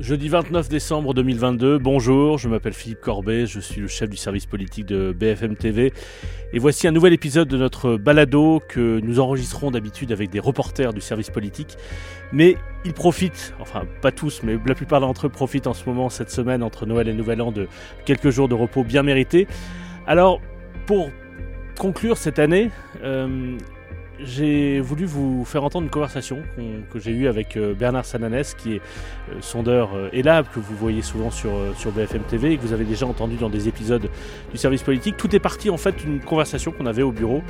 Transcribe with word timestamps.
Jeudi 0.00 0.30
29 0.30 0.70
décembre 0.70 1.12
2022, 1.12 1.76
bonjour, 1.76 2.38
je 2.38 2.48
m'appelle 2.48 2.72
Philippe 2.72 3.02
Corbet, 3.02 3.44
je 3.44 3.60
suis 3.60 3.82
le 3.82 3.86
chef 3.86 4.08
du 4.08 4.16
service 4.16 4.46
politique 4.46 4.86
de 4.86 5.12
BFM 5.12 5.56
TV 5.56 5.92
et 6.54 6.58
voici 6.58 6.88
un 6.88 6.90
nouvel 6.90 7.12
épisode 7.12 7.48
de 7.48 7.58
notre 7.58 7.98
balado 7.98 8.62
que 8.66 8.98
nous 9.00 9.20
enregistrons 9.20 9.70
d'habitude 9.70 10.10
avec 10.10 10.30
des 10.30 10.40
reporters 10.40 10.94
du 10.94 11.02
service 11.02 11.28
politique. 11.28 11.76
Mais 12.32 12.56
ils 12.86 12.94
profitent, 12.94 13.54
enfin 13.60 13.82
pas 14.00 14.10
tous, 14.10 14.40
mais 14.42 14.56
la 14.64 14.74
plupart 14.74 15.00
d'entre 15.00 15.26
eux 15.26 15.30
profitent 15.30 15.66
en 15.66 15.74
ce 15.74 15.84
moment, 15.84 16.08
cette 16.08 16.30
semaine 16.30 16.62
entre 16.62 16.86
Noël 16.86 17.06
et 17.06 17.12
Nouvel 17.12 17.42
An, 17.42 17.52
de 17.52 17.68
quelques 18.06 18.30
jours 18.30 18.48
de 18.48 18.54
repos 18.54 18.84
bien 18.84 19.02
mérités. 19.02 19.46
Alors, 20.06 20.40
pour 20.86 21.10
conclure 21.78 22.16
cette 22.16 22.38
année, 22.38 22.70
euh, 23.02 23.58
j'ai 24.22 24.80
voulu 24.80 25.04
vous 25.04 25.44
faire 25.44 25.64
entendre 25.64 25.84
une 25.84 25.90
conversation 25.90 26.42
que 26.90 26.98
j'ai 26.98 27.12
eue 27.12 27.26
avec 27.26 27.56
euh, 27.56 27.74
Bernard 27.74 28.04
Sananès, 28.04 28.54
qui 28.54 28.74
est 28.74 28.80
euh, 29.30 29.40
sondeur 29.40 29.94
euh, 29.94 30.08
ELAB, 30.12 30.46
que 30.52 30.60
vous 30.60 30.76
voyez 30.76 31.02
souvent 31.02 31.30
sur, 31.30 31.52
sur 31.76 31.92
BFM 31.92 32.22
TV 32.22 32.52
et 32.52 32.56
que 32.56 32.62
vous 32.62 32.72
avez 32.72 32.84
déjà 32.84 33.06
entendu 33.06 33.36
dans 33.36 33.50
des 33.50 33.68
épisodes 33.68 34.08
du 34.50 34.58
service 34.58 34.82
politique. 34.82 35.16
Tout 35.16 35.34
est 35.34 35.40
parti 35.40 35.70
en 35.70 35.76
fait 35.76 35.96
d'une 35.96 36.20
conversation 36.20 36.72
qu'on 36.72 36.86
avait 36.86 37.02
au 37.02 37.12
bureau. 37.12 37.42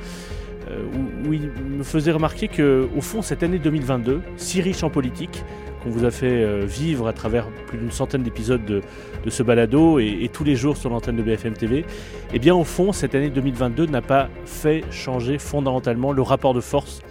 Où, 0.70 1.28
où, 1.28 1.32
il 1.32 1.50
me 1.50 1.82
faisait 1.82 2.12
remarquer 2.12 2.48
que, 2.48 2.88
au 2.96 3.00
fond, 3.00 3.22
cette 3.22 3.42
année 3.42 3.58
2022, 3.58 4.22
si 4.36 4.60
riche 4.60 4.82
en 4.82 4.90
politique, 4.90 5.42
qu'on 5.82 5.90
vous 5.90 6.04
a 6.04 6.10
fait 6.10 6.42
euh, 6.42 6.64
vivre 6.64 7.08
à 7.08 7.12
travers 7.12 7.48
plus 7.66 7.78
d'une 7.78 7.90
centaine 7.90 8.22
d'épisodes 8.22 8.64
de, 8.64 8.82
ce 9.28 9.42
balado 9.42 9.98
et, 9.98 10.28
tous 10.32 10.44
les 10.44 10.56
jours 10.56 10.76
sur 10.76 10.90
l'antenne 10.90 11.16
de 11.16 11.22
BFM 11.22 11.54
TV, 11.54 11.84
eh 12.32 12.38
bien 12.38 12.54
au 12.54 12.64
fond, 12.64 12.92
cette 12.92 13.14
année 13.14 13.30
2022 13.30 13.86
n'a 13.86 14.02
pas 14.02 14.28
fait 14.44 14.84
changer 14.90 15.38
fondamentalement 15.38 16.12
le 16.12 16.22
rapport 16.22 16.54
de 16.54 16.60
force 16.60 17.02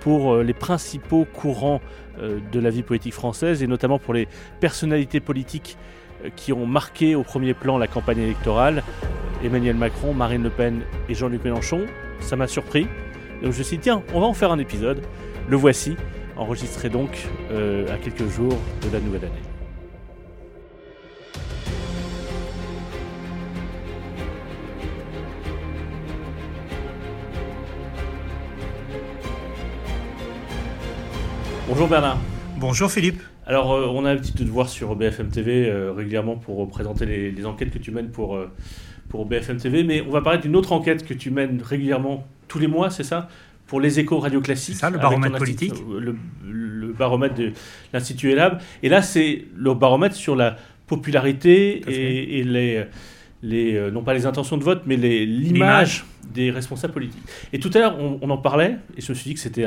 pour 0.00 0.34
euh, 0.34 0.42
les 0.42 0.54
principaux 0.54 1.24
courants 1.24 1.80
euh, 2.20 2.38
de 2.52 2.60
la 2.60 2.70
vie 2.70 2.82
politique 2.82 3.14
française 3.14 3.62
et 3.62 3.66
notamment 3.66 3.98
pour 3.98 4.14
les 4.14 4.28
personnalités 4.60 5.20
politiques 5.20 5.76
qui 6.36 6.52
ont 6.52 6.66
marqué 6.66 7.16
au 7.16 7.24
premier 7.24 7.52
plan 7.52 7.78
la 7.78 7.88
campagne 7.88 8.20
électorale, 8.20 8.84
Emmanuel 9.42 9.74
Macron, 9.74 10.14
Marine 10.14 10.44
Le 10.44 10.50
Pen 10.50 10.82
et 11.08 11.14
Jean-Luc 11.14 11.42
Mélenchon. 11.42 11.80
Ça 12.20 12.36
m'a 12.36 12.46
surpris. 12.46 12.86
Donc 13.42 13.52
je 13.52 13.58
me 13.58 13.64
suis 13.64 13.76
dit, 13.76 13.82
tiens, 13.82 14.04
on 14.14 14.20
va 14.20 14.26
en 14.26 14.34
faire 14.34 14.52
un 14.52 14.58
épisode. 14.60 15.02
Le 15.48 15.56
voici 15.56 15.96
enregistré 16.36 16.88
donc 16.88 17.28
euh, 17.50 17.92
à 17.92 17.98
quelques 17.98 18.28
jours 18.28 18.56
de 18.82 18.92
la 18.92 19.00
nouvelle 19.00 19.24
année. 19.24 19.32
Bonjour 31.66 31.88
Bernard. 31.88 32.18
Bonjour 32.58 32.92
Philippe. 32.92 33.20
Alors, 33.44 33.72
euh, 33.72 33.88
on 33.88 34.04
a 34.04 34.14
l'habitude 34.14 34.36
de 34.36 34.44
te 34.44 34.48
voir 34.48 34.68
sur 34.68 34.94
BFM 34.94 35.30
TV 35.30 35.68
euh, 35.68 35.92
régulièrement 35.92 36.36
pour 36.36 36.68
présenter 36.68 37.06
les, 37.06 37.44
enquêtes 37.44 37.72
que 37.72 37.78
tu 37.78 37.90
mènes 37.90 38.10
pour, 38.10 38.38
pour 39.08 39.26
BFM 39.26 39.56
TV, 39.56 39.82
mais 39.82 40.00
on 40.00 40.10
va 40.10 40.20
parler 40.20 40.38
d'une 40.38 40.54
autre 40.54 40.70
enquête 40.70 41.04
que 41.04 41.14
tu 41.14 41.32
mènes 41.32 41.60
régulièrement 41.60 42.24
tous 42.52 42.58
les 42.58 42.66
mois, 42.66 42.90
c'est 42.90 43.02
ça 43.02 43.28
pour 43.66 43.80
les 43.80 43.98
échos 43.98 44.18
radio 44.18 44.42
classiques. 44.42 44.74
ça, 44.74 44.90
le 44.90 44.98
baromètre 44.98 45.38
politique. 45.38 45.72
Le, 45.98 46.92
baromètre 46.92 47.36
de 47.36 47.52
l'Institut 47.94 48.32
ELAB. 48.32 48.60
Et 48.82 48.90
là, 48.90 49.00
c'est 49.00 49.46
le 49.56 49.72
baromètre 49.72 50.14
sur 50.14 50.36
la 50.36 50.58
popularité 50.86 51.80
et, 51.88 52.44
les, 52.44 52.84
les, 53.42 53.74
euh, 53.76 53.90
non 53.90 54.02
pas 54.02 54.12
les 54.12 54.26
intentions 54.26 54.58
de 54.58 54.62
vote, 54.62 54.82
mais 54.84 54.96
l'image 54.96 56.04
des 56.34 56.50
responsables 56.50 56.92
politiques. 56.92 57.22
Et 57.54 57.58
tout 57.58 57.70
à 57.72 57.78
l'heure, 57.78 57.96
on, 57.98 58.28
en 58.28 58.36
parlait, 58.36 58.76
et 58.94 59.00
je 59.00 59.10
me 59.10 59.14
suis 59.14 59.30
dit 59.30 59.34
que 59.34 59.40
c'était 59.40 59.66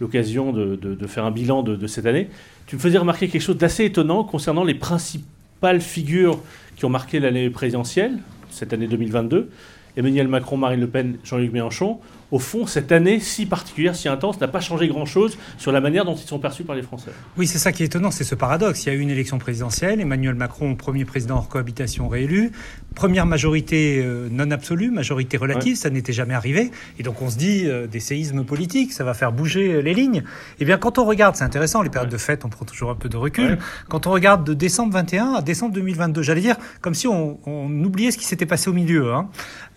l'occasion 0.00 0.52
de, 0.52 0.74
de, 0.74 1.06
faire 1.06 1.24
un 1.24 1.30
bilan 1.30 1.62
de, 1.62 1.76
de, 1.76 1.86
cette 1.86 2.06
année. 2.06 2.28
Tu 2.66 2.74
me 2.74 2.80
faisais 2.80 2.98
remarquer 2.98 3.28
quelque 3.28 3.42
chose 3.42 3.56
d'assez 3.56 3.84
étonnant 3.84 4.24
concernant 4.24 4.64
les 4.64 4.74
principales 4.74 5.80
figures 5.80 6.40
qui 6.74 6.84
ont 6.86 6.90
marqué 6.90 7.20
l'année 7.20 7.50
présidentielle, 7.50 8.18
cette 8.50 8.72
année 8.72 8.88
2022. 8.88 9.48
Emmanuel 9.96 10.28
Macron, 10.28 10.56
Marine 10.56 10.80
Le 10.80 10.88
Pen, 10.88 11.18
Jean-Luc 11.24 11.52
Mélenchon 11.52 12.00
au 12.32 12.38
fond, 12.38 12.66
cette 12.66 12.90
année 12.92 13.20
si 13.20 13.44
particulière, 13.44 13.94
si 13.94 14.08
intense, 14.08 14.40
n'a 14.40 14.48
pas 14.48 14.60
changé 14.60 14.88
grand-chose 14.88 15.36
sur 15.58 15.70
la 15.70 15.82
manière 15.82 16.06
dont 16.06 16.14
ils 16.14 16.26
sont 16.26 16.38
perçus 16.38 16.64
par 16.64 16.74
les 16.74 16.82
Français. 16.82 17.10
Oui, 17.36 17.46
c'est 17.46 17.58
ça 17.58 17.72
qui 17.72 17.82
est 17.82 17.86
étonnant, 17.86 18.10
c'est 18.10 18.24
ce 18.24 18.34
paradoxe. 18.34 18.84
Il 18.84 18.88
y 18.88 18.92
a 18.92 18.94
eu 18.94 19.00
une 19.00 19.10
élection 19.10 19.38
présidentielle, 19.38 20.00
Emmanuel 20.00 20.34
Macron, 20.34 20.74
premier 20.74 21.04
président 21.04 21.36
hors 21.36 21.48
cohabitation 21.48 22.08
réélu, 22.08 22.52
première 22.94 23.26
majorité 23.26 24.02
euh, 24.02 24.28
non 24.30 24.50
absolue, 24.50 24.90
majorité 24.90 25.36
relative, 25.36 25.76
ça 25.76 25.90
n'était 25.90 26.14
jamais 26.14 26.32
arrivé. 26.32 26.70
Et 26.98 27.02
donc 27.02 27.20
on 27.20 27.28
se 27.28 27.36
dit, 27.36 27.66
euh, 27.66 27.86
des 27.86 28.00
séismes 28.00 28.44
politiques, 28.44 28.94
ça 28.94 29.04
va 29.04 29.12
faire 29.12 29.30
bouger 29.30 29.74
euh, 29.74 29.80
les 29.80 29.92
lignes. 29.92 30.22
Eh 30.58 30.64
bien, 30.64 30.78
quand 30.78 30.98
on 30.98 31.04
regarde, 31.04 31.36
c'est 31.36 31.44
intéressant, 31.44 31.82
les 31.82 31.90
périodes 31.90 32.10
de 32.10 32.16
fête, 32.16 32.46
on 32.46 32.48
prend 32.48 32.64
toujours 32.64 32.90
un 32.90 32.94
peu 32.94 33.10
de 33.10 33.16
recul. 33.18 33.58
Quand 33.90 34.06
on 34.06 34.10
regarde 34.10 34.42
de 34.42 34.54
décembre 34.54 34.94
21 34.94 35.34
à 35.34 35.42
décembre 35.42 35.74
2022, 35.74 36.22
j'allais 36.22 36.40
dire, 36.40 36.56
comme 36.80 36.94
si 36.94 37.06
on, 37.06 37.38
oubliait 37.46 38.10
ce 38.10 38.16
qui 38.16 38.24
s'était 38.24 38.46
passé 38.46 38.70
au 38.70 38.72
milieu. 38.72 39.12
Hein. 39.12 39.28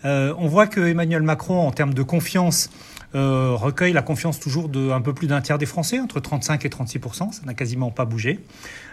On 0.06 0.46
voit 0.48 0.66
que 0.66 0.80
Emmanuel 0.80 1.22
Macron, 1.22 1.66
en 1.66 1.72
termes 1.72 1.94
de 1.94 2.02
confiance, 2.02 2.70
euh, 3.14 3.54
recueille 3.54 3.92
la 3.92 4.02
confiance 4.02 4.40
toujours 4.40 4.68
de 4.68 4.90
un 4.90 5.00
peu 5.00 5.14
plus 5.14 5.26
d'un 5.26 5.40
tiers 5.40 5.58
des 5.58 5.66
Français, 5.66 6.00
entre 6.00 6.20
35 6.20 6.64
et 6.64 6.68
36% 6.68 7.32
Ça 7.32 7.46
n'a 7.46 7.54
quasiment 7.54 7.90
pas 7.90 8.04
bougé. 8.04 8.40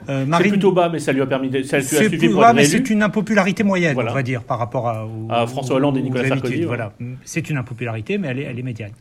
Euh, 0.07 0.25
C'est 0.37 0.49
plutôt 0.49 0.71
bas, 0.71 0.87
mais 0.89 0.99
ça 0.99 1.11
lui 1.11 1.21
a 1.21 1.25
permis. 1.25 1.49
De, 1.49 1.63
ça 1.63 1.81
c'est 1.81 2.09
plus 2.09 2.33
bas, 2.33 2.53
mais 2.53 2.65
c'est 2.65 2.89
une 2.89 3.03
impopularité 3.03 3.63
moyenne, 3.63 3.97
on 3.97 4.13
va 4.13 4.23
dire, 4.23 4.43
par 4.43 4.59
rapport 4.59 4.87
à, 4.87 5.47
François 5.47 5.75
Hollande 5.75 5.97
et 5.97 6.01
Nicolas 6.01 6.27
Sarkozy. 6.27 6.63
Voilà, 6.63 6.93
c'est 7.25 7.49
une 7.49 7.57
impopularité, 7.57 8.17
mais 8.17 8.29
elle 8.29 8.39
est, 8.39 8.43
elle 8.43 8.59
est 8.59 8.63
médiane. 8.63 8.91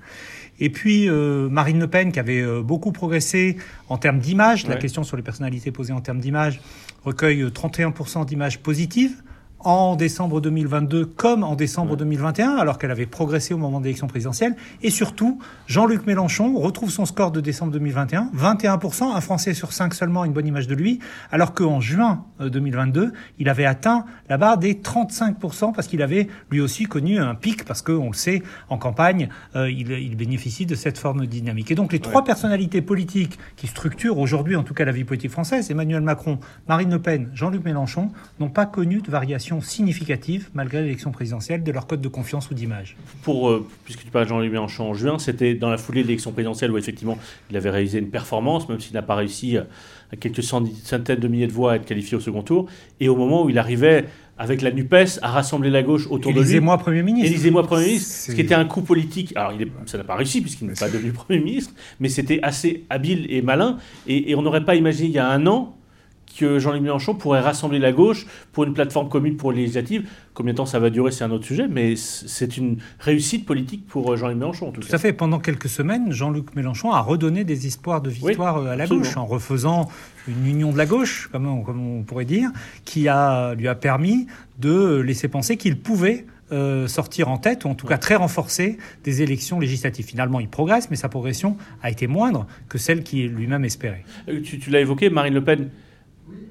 Et 0.60 0.70
puis 0.70 1.08
euh, 1.08 1.48
Marine 1.48 1.80
Le 1.80 1.86
Pen, 1.86 2.12
qui 2.12 2.20
avait 2.20 2.40
euh, 2.40 2.62
beaucoup 2.62 2.92
progressé 2.92 3.56
en 3.88 3.98
termes 3.98 4.18
d'image, 4.18 4.66
la 4.66 4.76
question 4.76 5.02
sur 5.02 5.16
les 5.16 5.22
personnalités 5.22 5.70
posées 5.72 5.92
en 5.92 6.00
termes 6.00 6.20
d'image, 6.20 6.60
recueille 7.04 7.42
31% 7.44 8.26
d'images 8.26 8.58
positives 8.58 9.22
en 9.64 9.96
décembre 9.96 10.40
2022 10.40 11.06
comme 11.06 11.44
en 11.44 11.54
décembre 11.54 11.96
2021, 11.96 12.56
alors 12.56 12.78
qu'elle 12.78 12.90
avait 12.90 13.06
progressé 13.06 13.54
au 13.54 13.58
moment 13.58 13.78
de 13.78 13.84
l'élection 13.84 14.06
présidentielle. 14.06 14.56
Et 14.82 14.90
surtout, 14.90 15.38
Jean-Luc 15.66 16.06
Mélenchon 16.06 16.56
retrouve 16.58 16.90
son 16.90 17.06
score 17.06 17.30
de 17.30 17.40
décembre 17.40 17.72
2021, 17.72 18.30
21%, 18.36 19.14
un 19.14 19.20
Français 19.20 19.54
sur 19.54 19.72
cinq 19.72 19.94
seulement 19.94 20.24
une 20.24 20.32
bonne 20.32 20.46
image 20.46 20.66
de 20.66 20.74
lui, 20.74 20.98
alors 21.30 21.54
qu'en 21.54 21.80
juin 21.80 22.24
2022, 22.40 23.02
euh, 23.02 23.10
il 23.38 23.48
avait 23.48 23.64
atteint 23.64 24.04
la 24.28 24.38
barre 24.38 24.58
des 24.58 24.74
35%, 24.74 25.72
parce 25.72 25.86
qu'il 25.86 26.02
avait 26.02 26.28
lui 26.50 26.60
aussi 26.60 26.84
connu 26.84 27.18
un 27.18 27.34
pic, 27.34 27.64
parce 27.64 27.82
qu'on 27.82 28.08
le 28.08 28.14
sait, 28.14 28.42
en 28.68 28.78
campagne, 28.78 29.28
euh, 29.56 29.70
il, 29.70 30.16
bénéficie 30.16 30.66
de 30.66 30.74
cette 30.74 30.98
forme 30.98 31.26
dynamique. 31.26 31.70
Et 31.70 31.74
donc 31.74 31.92
les 31.92 31.98
trois 31.98 32.24
personnalités 32.24 32.82
politiques 32.82 33.38
qui 33.56 33.66
structurent 33.66 34.18
aujourd'hui, 34.18 34.56
en 34.56 34.62
tout 34.62 34.74
cas, 34.74 34.84
la 34.84 34.92
vie 34.92 35.04
politique 35.04 35.30
française, 35.30 35.70
Emmanuel 35.70 36.02
Macron, 36.02 36.38
Marine 36.68 36.90
Le 36.90 37.00
Pen, 37.00 37.30
Jean-Luc 37.34 37.64
Mélenchon, 37.64 38.10
n'ont 38.40 38.50
pas 38.50 38.66
connu 38.66 39.00
de 39.00 39.10
variation 39.10 39.51
significative, 39.60 40.48
malgré 40.54 40.82
l'élection 40.82 41.10
présidentielle, 41.10 41.62
de 41.62 41.72
leur 41.72 41.86
code 41.86 42.00
de 42.00 42.08
confiance 42.08 42.50
ou 42.50 42.54
d'image. 42.54 42.96
Pour, 43.22 43.50
euh, 43.50 43.66
puisque 43.84 44.04
tu 44.04 44.10
parles 44.10 44.24
de 44.24 44.30
Jean-Luc 44.30 44.50
Mélenchon 44.50 44.90
en 44.90 44.94
juin, 44.94 45.18
c'était 45.18 45.54
dans 45.54 45.70
la 45.70 45.78
foulée 45.78 46.02
de 46.02 46.08
l'élection 46.08 46.32
présidentielle 46.32 46.70
où 46.70 46.78
effectivement 46.78 47.18
il 47.50 47.56
avait 47.56 47.70
réalisé 47.70 47.98
une 47.98 48.10
performance, 48.10 48.68
même 48.68 48.80
s'il 48.80 48.94
n'a 48.94 49.02
pas 49.02 49.14
réussi 49.14 49.56
à 49.56 49.66
quelques 50.18 50.42
centaines 50.42 51.20
de 51.20 51.28
milliers 51.28 51.46
de 51.46 51.52
voix 51.52 51.72
à 51.72 51.76
être 51.76 51.84
qualifié 51.84 52.16
au 52.16 52.20
second 52.20 52.42
tour, 52.42 52.66
et 53.00 53.08
au 53.08 53.16
moment 53.16 53.44
où 53.44 53.50
il 53.50 53.58
arrivait 53.58 54.06
avec 54.38 54.62
la 54.62 54.70
NUPES 54.70 55.20
à 55.22 55.30
rassembler 55.30 55.70
la 55.70 55.82
gauche 55.82 56.06
autour 56.08 56.32
de 56.32 56.38
lui. 56.38 56.40
Élisez-moi 56.40 56.78
Premier 56.78 57.02
ministre. 57.02 57.30
Élisez-moi 57.30 57.62
Premier 57.62 57.86
ministre, 57.86 58.10
ce 58.10 58.32
qui 58.32 58.40
était 58.40 58.54
un 58.54 58.64
coup 58.64 58.82
politique. 58.82 59.32
Alors, 59.36 59.52
il 59.52 59.70
ça 59.86 59.98
n'a 59.98 60.04
pas 60.04 60.16
réussi 60.16 60.40
puisqu'il 60.40 60.66
n'est 60.66 60.74
pas 60.74 60.88
devenu 60.88 61.12
Premier 61.12 61.40
ministre, 61.40 61.72
mais 62.00 62.08
c'était 62.08 62.40
assez 62.42 62.84
habile 62.90 63.26
et 63.30 63.42
malin. 63.42 63.78
Et, 64.06 64.30
et 64.30 64.34
on 64.34 64.42
n'aurait 64.42 64.64
pas 64.64 64.74
imaginé 64.74 65.08
il 65.08 65.14
y 65.14 65.18
a 65.18 65.28
un 65.28 65.46
an 65.46 65.76
que 66.32 66.58
Jean-Luc 66.58 66.82
Mélenchon 66.82 67.14
pourrait 67.14 67.40
rassembler 67.40 67.78
la 67.78 67.92
gauche 67.92 68.26
pour 68.52 68.64
une 68.64 68.74
plateforme 68.74 69.08
commune 69.08 69.36
pour 69.36 69.52
les 69.52 69.60
législatives. 69.60 70.08
Combien 70.34 70.52
de 70.52 70.56
temps 70.56 70.66
ça 70.66 70.78
va 70.78 70.90
durer, 70.90 71.10
c'est 71.10 71.24
un 71.24 71.30
autre 71.30 71.44
sujet, 71.44 71.68
mais 71.68 71.94
c'est 71.96 72.56
une 72.56 72.78
réussite 72.98 73.44
politique 73.44 73.86
pour 73.86 74.12
euh, 74.12 74.16
Jean-Luc 74.16 74.38
Mélenchon. 74.38 74.68
En 74.68 74.72
tout, 74.72 74.80
tout 74.80 74.94
à 74.94 74.98
fait. 74.98 75.12
Pendant 75.12 75.38
quelques 75.38 75.68
semaines, 75.68 76.12
Jean-Luc 76.12 76.54
Mélenchon 76.56 76.92
a 76.92 77.00
redonné 77.00 77.44
des 77.44 77.66
espoirs 77.66 78.00
de 78.00 78.10
victoire 78.10 78.58
euh, 78.58 78.72
à 78.72 78.76
la 78.76 78.86
gauche 78.86 79.16
en 79.16 79.26
refaisant 79.26 79.88
une 80.28 80.46
union 80.46 80.72
de 80.72 80.78
la 80.78 80.86
gauche, 80.86 81.28
comme 81.32 81.46
on, 81.46 81.62
comme 81.62 81.80
on 81.80 82.02
pourrait 82.02 82.24
dire, 82.24 82.50
qui 82.84 83.08
a, 83.08 83.54
lui 83.54 83.68
a 83.68 83.74
permis 83.74 84.26
de 84.58 85.00
laisser 85.00 85.28
penser 85.28 85.56
qu'il 85.56 85.78
pouvait 85.78 86.26
euh, 86.52 86.86
sortir 86.86 87.28
en 87.28 87.38
tête, 87.38 87.64
ou 87.64 87.68
en 87.68 87.74
tout 87.74 87.86
cas 87.86 87.98
très 87.98 88.14
renforcé, 88.14 88.78
des 89.04 89.22
élections 89.22 89.58
législatives. 89.58 90.04
Finalement, 90.04 90.38
il 90.38 90.48
progresse, 90.48 90.90
mais 90.90 90.96
sa 90.96 91.08
progression 91.08 91.56
a 91.82 91.90
été 91.90 92.06
moindre 92.06 92.46
que 92.68 92.78
celle 92.78 93.02
qu'il 93.02 93.28
lui-même 93.32 93.64
espérait. 93.64 94.04
Tu, 94.44 94.58
tu 94.58 94.70
l'as 94.70 94.80
évoqué, 94.80 95.08
Marine 95.10 95.34
Le 95.34 95.42
Pen 95.42 95.70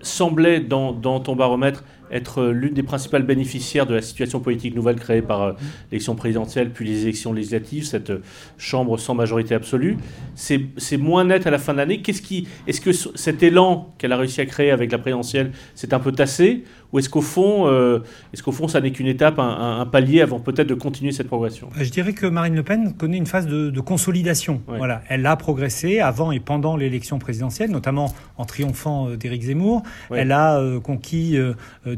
semblait 0.02 0.60
dans, 0.60 0.94
ton 1.20 1.36
baromètre 1.36 1.84
être 2.12 2.46
l'une 2.46 2.74
des 2.74 2.84
principales 2.84 3.24
bénéficiaires 3.24 3.86
de 3.86 3.96
la 3.96 4.02
situation 4.02 4.40
politique 4.40 4.76
nouvelle 4.76 4.98
créée 4.98 5.22
par 5.22 5.56
l'élection 5.92 6.16
présidentielle 6.16 6.72
puis 6.72 6.86
les 6.86 7.04
élections 7.04 7.34
législatives, 7.34 7.86
cette 7.86 8.12
chambre 8.58 8.98
sans 8.98 9.16
majorité 9.16 9.56
absolue. 9.56 9.98
C'est 10.36 10.98
moins 10.98 11.26
net 11.26 11.48
à 11.48 11.52
la 11.52 11.58
fin 11.58 11.74
de 11.74 11.78
l'année. 11.78 12.02
Qu'est-ce 12.02 12.22
qui, 12.22 12.48
est-ce 12.68 12.82
que 12.82 12.92
cet 12.92 13.44
élan 13.44 13.94
qu'elle 13.98 14.12
a 14.12 14.18
réussi 14.18 14.42
à 14.42 14.46
créer 14.46 14.72
avec 14.72 14.92
la 14.92 14.98
présidentielle 14.98 15.52
s'est 15.76 15.94
un 15.94 16.00
peu 16.00 16.12
tassé? 16.12 16.64
Ou 16.94 17.00
est-ce 17.00 17.10
qu'au 17.10 17.22
fond, 17.22 17.68
euh, 17.68 18.00
est-ce 18.34 18.44
qu'au 18.44 18.52
fond, 18.52 18.68
ça 18.68 18.82
n'est 18.82 18.92
qu'une 18.92 19.08
étape, 19.08 19.40
un, 19.40 19.86
palier 19.86 20.22
avant 20.22 20.40
peut-être 20.40 20.68
de 20.68 20.74
continuer 20.74 21.12
cette 21.12 21.28
progression? 21.28 21.70
Je 21.80 21.90
dirais 21.90 22.14
que 22.14 22.26
Marine 22.26 22.56
Le 22.56 22.64
Pen 22.64 22.94
connaît 22.94 23.18
une 23.18 23.26
phase 23.26 23.48
de, 23.48 23.80
consolidation. 23.82 24.62
Voilà, 24.68 25.02
elle 25.10 25.26
a 25.26 25.36
progressé 25.36 26.00
avant 26.00 26.32
et 26.32 26.40
pendant 26.40 26.76
l'élection 26.76 27.18
présidentielle, 27.18 27.72
notamment 27.72 28.14
en 28.38 28.46
triomphant 28.46 29.10
euh, 29.10 29.18
d'Éric 29.18 29.44
Zemmour. 29.44 29.82
Elle 30.14 30.32
a 30.32 30.60
euh, 30.60 30.80
conquis 30.80 31.38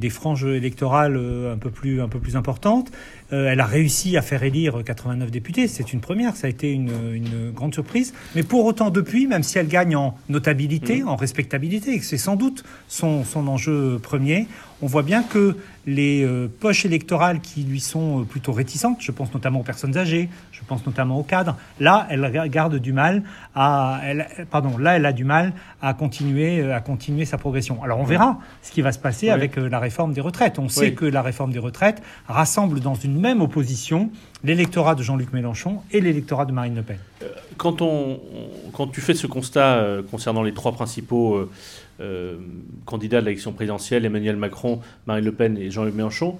des 0.03 0.09
franges 0.09 0.45
électorales 0.45 1.15
un 1.15 1.57
peu 1.57 1.69
plus, 1.69 2.01
un 2.01 2.09
peu 2.09 2.19
plus 2.19 2.35
importantes. 2.35 2.91
Elle 3.33 3.59
a 3.59 3.65
réussi 3.65 4.18
à 4.18 4.21
faire 4.21 4.44
élire 4.44 4.83
89 4.83 5.31
députés. 5.31 5.68
C'est 5.68 5.94
une 5.94 6.01
première, 6.01 6.35
ça 6.35 6.47
a 6.47 6.50
été 6.50 6.71
une, 6.71 7.51
grande 7.51 7.74
surprise. 7.74 8.13
Mais 8.35 8.44
pour 8.44 8.65
autant, 8.65 8.89
depuis, 8.89 9.27
même 9.27 9.44
si 9.44 9.57
elle 9.57 9.68
gagne 9.68 9.95
en 9.95 10.15
notabilité, 10.30 11.01
mmh. 11.01 11.07
en 11.07 11.15
respectabilité, 11.15 11.94
et 11.94 12.00
que 12.00 12.06
c'est 12.06 12.18
sans 12.18 12.35
doute 12.35 12.63
son, 12.88 13.24
son 13.24 13.47
enjeu 13.47 14.00
premier, 14.01 14.47
on 14.83 14.88
voit 14.88 15.03
bien 15.03 15.24
que 15.24 15.56
les 15.85 16.24
euh, 16.24 16.50
poches 16.59 16.85
électorales 16.85 17.39
qui 17.39 17.63
lui 17.63 17.80
sont 17.80 18.21
euh, 18.21 18.24
plutôt 18.24 18.51
réticentes, 18.51 18.97
je 19.00 19.12
pense 19.12 19.33
notamment 19.33 19.62
aux 19.62 19.63
personnes 19.63 19.97
âgées, 19.97 20.30
je 20.51 20.62
pense 20.68 20.85
notamment 20.85 21.18
aux 21.18 21.24
cadres, 21.24 21.56
là, 21.80 22.06
elle 22.09 22.30
garde 22.50 22.75
du 22.75 22.91
mal 22.91 23.24
à, 23.56 24.01
pardon, 24.51 24.77
là, 24.77 24.97
elle 24.97 25.06
a 25.06 25.13
du 25.13 25.24
mal 25.24 25.53
à 25.81 25.94
continuer, 25.94 26.59
euh, 26.59 26.75
à 26.75 26.81
continuer 26.81 27.24
sa 27.24 27.38
progression. 27.38 27.81
Alors, 27.81 28.00
on 28.00 28.03
verra 28.03 28.39
ce 28.62 28.71
qui 28.71 28.81
va 28.81 28.91
se 28.91 29.00
passer 29.00 29.30
avec 29.30 29.56
la 29.56 29.80
réforme 29.80 30.13
des 30.13 30.21
retraites. 30.21 30.59
On 30.59 30.68
sait 30.68 30.94
que 30.94 31.06
la 31.06 31.21
réforme 31.21 31.53
des 31.53 31.59
retraites 31.59 32.01
rassemble 32.27 32.81
dans 32.81 32.95
une 32.95 33.18
même 33.23 33.41
opposition 33.41 34.11
l'électorat 34.43 34.95
de 34.95 35.01
Jean-Luc 35.01 35.33
Mélenchon 35.33 35.79
et 35.91 36.01
l'électorat 36.01 36.45
de 36.45 36.51
Marine 36.51 36.75
Le 36.75 36.83
Pen. 36.83 36.97
Quand, 37.57 37.81
on, 37.81 38.19
quand 38.73 38.87
tu 38.87 39.01
fais 39.01 39.13
ce 39.13 39.27
constat 39.27 39.83
concernant 40.11 40.43
les 40.43 40.53
trois 40.53 40.73
principaux 40.73 41.49
euh, 41.99 42.37
candidats 42.85 43.21
de 43.21 43.25
l'élection 43.25 43.53
présidentielle, 43.53 44.03
Emmanuel 44.03 44.35
Macron, 44.35 44.81
Marine 45.05 45.23
Le 45.23 45.31
Pen 45.31 45.57
et 45.57 45.69
Jean-Luc 45.69 45.93
Mélenchon, 45.93 46.37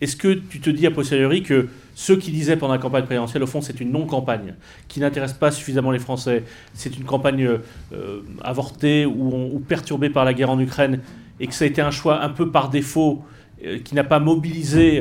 est-ce 0.00 0.16
que 0.16 0.32
tu 0.32 0.60
te 0.60 0.70
dis 0.70 0.86
a 0.86 0.90
posteriori 0.90 1.42
que 1.42 1.68
ceux 1.94 2.16
qui 2.16 2.30
disaient 2.30 2.56
pendant 2.56 2.72
la 2.72 2.78
campagne 2.78 3.04
présidentielle, 3.04 3.42
au 3.42 3.46
fond, 3.46 3.60
c'est 3.60 3.80
une 3.80 3.92
non-campagne 3.92 4.54
qui 4.88 5.00
n'intéresse 5.00 5.32
pas 5.32 5.50
suffisamment 5.50 5.90
les 5.90 5.98
Français, 5.98 6.44
c'est 6.72 6.96
une 6.96 7.04
campagne 7.04 7.46
euh, 7.92 8.20
avortée 8.42 9.06
ou, 9.06 9.62
perturbée 9.68 10.08
par 10.08 10.24
la 10.24 10.34
guerre 10.34 10.50
en 10.50 10.58
Ukraine, 10.58 11.00
et 11.40 11.46
que 11.46 11.54
ça 11.54 11.64
a 11.64 11.68
été 11.68 11.82
un 11.82 11.90
choix 11.90 12.22
un 12.22 12.30
peu 12.30 12.50
par 12.50 12.70
défaut 12.70 13.24
euh, 13.64 13.78
qui 13.78 13.94
n'a 13.94 14.04
pas 14.04 14.18
mobilisé, 14.18 15.00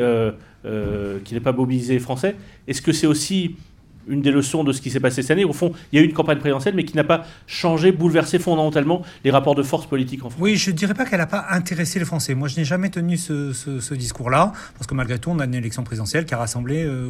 qui 0.63 1.33
n'a 1.33 1.41
pas 1.41 1.53
mobilisé 1.53 1.99
Français. 1.99 2.35
Est-ce 2.67 2.81
que 2.81 2.91
c'est 2.91 3.07
aussi 3.07 3.55
une 4.07 4.21
des 4.21 4.31
leçons 4.31 4.63
de 4.63 4.71
ce 4.71 4.81
qui 4.81 4.89
s'est 4.89 4.99
passé 4.99 5.21
cette 5.21 5.31
année. 5.31 5.45
Au 5.45 5.53
fond, 5.53 5.73
il 5.91 5.97
y 5.97 5.99
a 5.99 6.03
eu 6.03 6.07
une 6.07 6.13
campagne 6.13 6.39
présidentielle, 6.39 6.75
mais 6.75 6.83
qui 6.83 6.95
n'a 6.95 7.03
pas 7.03 7.25
changé, 7.47 7.91
bouleversé 7.91 8.39
fondamentalement 8.39 9.03
les 9.23 9.31
rapports 9.31 9.55
de 9.55 9.63
force 9.63 9.85
politiques 9.85 10.25
en 10.25 10.29
France. 10.29 10.41
Oui, 10.41 10.55
je 10.55 10.71
ne 10.71 10.75
dirais 10.75 10.93
pas 10.93 11.05
qu'elle 11.05 11.19
n'a 11.19 11.27
pas 11.27 11.45
intéressé 11.49 11.99
les 11.99 12.05
Français. 12.05 12.35
Moi, 12.35 12.47
je 12.47 12.57
n'ai 12.57 12.65
jamais 12.65 12.89
tenu 12.89 13.17
ce, 13.17 13.93
discours-là, 13.93 14.53
parce 14.75 14.87
que 14.87 14.93
malgré 14.93 15.19
tout, 15.19 15.29
on 15.29 15.39
a 15.39 15.45
une 15.45 15.55
élection 15.55 15.83
présidentielle 15.83 16.25
qui 16.25 16.33
a 16.33 16.37
rassemblé 16.37 16.83
euh, 16.83 17.07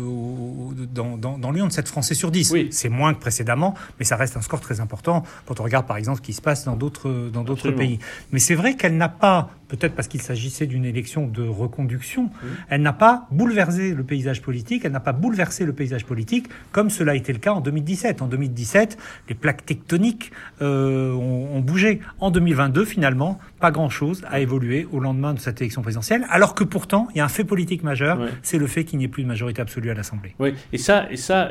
dans, 0.93 1.17
dans, 1.17 1.37
dans 1.37 1.51
Lyon 1.51 1.67
de 1.67 1.71
7 1.71 1.87
Français 1.87 2.13
sur 2.13 2.31
10. 2.31 2.51
Oui. 2.51 2.67
C'est 2.71 2.89
moins 2.89 3.13
que 3.13 3.19
précédemment, 3.19 3.75
mais 3.99 4.05
ça 4.05 4.15
reste 4.15 4.37
un 4.37 4.41
score 4.41 4.61
très 4.61 4.79
important 4.79 5.23
quand 5.45 5.59
on 5.59 5.63
regarde, 5.63 5.85
par 5.85 5.97
exemple, 5.97 6.17
ce 6.17 6.21
qui 6.21 6.33
se 6.33 6.41
passe 6.41 6.65
dans 6.65 6.75
d'autres 6.75 7.29
dans 7.31 7.43
d'autres 7.43 7.71
pays. 7.71 7.99
Mais 8.31 8.39
c'est 8.39 8.55
vrai 8.55 8.75
qu'elle 8.75 8.97
n'a 8.97 9.09
pas 9.09 9.51
peut-être 9.71 9.95
parce 9.95 10.09
qu'il 10.09 10.21
s'agissait 10.21 10.67
d'une 10.67 10.83
élection 10.83 11.27
de 11.27 11.47
reconduction, 11.47 12.29
elle 12.69 12.81
n'a 12.81 12.91
pas 12.91 13.27
bouleversé 13.31 13.93
le 13.93 14.03
paysage 14.03 14.41
politique, 14.41 14.83
elle 14.83 14.91
n'a 14.91 14.99
pas 14.99 15.13
bouleversé 15.13 15.65
le 15.65 15.71
paysage 15.71 16.05
politique 16.05 16.47
comme 16.73 16.80
cela 16.89 17.13
a 17.13 17.15
été 17.15 17.33
le 17.33 17.39
cas 17.39 17.53
en 17.53 17.61
2017. 17.61 18.21
En 18.21 18.27
2017, 18.27 18.97
les 19.29 19.35
plaques 19.35 19.65
tectoniques 19.65 20.31
euh, 20.61 21.13
ont, 21.13 21.59
bougé. 21.59 21.99
En 22.19 22.31
2022, 22.31 22.85
finalement, 22.85 23.39
pas 23.59 23.71
grand-chose 23.71 24.23
a 24.29 24.39
évolué 24.39 24.87
au 24.91 24.99
lendemain 24.99 25.33
de 25.33 25.39
cette 25.39 25.61
élection 25.61 25.81
présidentielle, 25.81 26.25
alors 26.29 26.55
que 26.55 26.63
pourtant, 26.63 27.07
il 27.11 27.17
y 27.17 27.21
a 27.21 27.25
un 27.25 27.29
fait 27.29 27.43
politique 27.43 27.83
majeur, 27.83 28.19
c'est 28.41 28.57
le 28.57 28.67
fait 28.67 28.83
qu'il 28.83 28.99
n'y 28.99 29.05
ait 29.05 29.09
plus 29.09 29.23
de 29.23 29.27
majorité 29.27 29.61
absolue 29.61 29.91
à 29.91 29.93
l'Assemblée. 29.93 30.35
Oui, 30.39 30.53
et 30.73 30.77
ça, 30.77 31.11
et 31.11 31.17
ça 31.17 31.49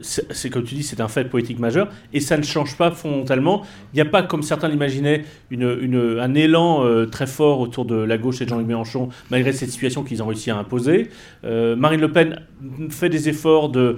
c'est 0.00 0.50
comme 0.50 0.64
tu 0.64 0.74
dis, 0.74 0.82
c'est 0.82 1.00
un 1.00 1.08
fait 1.08 1.24
politique 1.24 1.58
majeur, 1.58 1.88
et 2.12 2.20
ça 2.20 2.36
ne 2.36 2.42
change 2.42 2.76
pas 2.76 2.90
fondamentalement. 2.90 3.64
Il 3.92 3.96
n'y 3.96 4.02
a 4.02 4.10
pas, 4.10 4.22
comme 4.22 4.42
certains 4.42 4.68
l'imaginaient, 4.68 5.24
une, 5.50 6.18
un 6.20 6.34
élan 6.34 6.84
euh, 6.84 7.06
très 7.06 7.26
fort 7.26 7.60
autour 7.60 7.84
de 7.84 7.96
la 7.96 8.18
gauche 8.18 8.40
et 8.40 8.44
de 8.44 8.50
Jean-Luc 8.50 8.66
Mélenchon, 8.66 9.08
malgré 9.30 9.52
cette 9.52 9.70
situation 9.70 10.02
qu'ils 10.04 10.22
ont 10.22 10.26
réussi 10.26 10.50
à 10.50 10.56
imposer. 10.56 11.08
Euh, 11.44 11.76
Marine 11.76 12.00
Le 12.00 12.12
Pen 12.12 12.42
fait 12.90 13.08
des 13.08 13.28
efforts 13.28 13.70
de, 13.70 13.96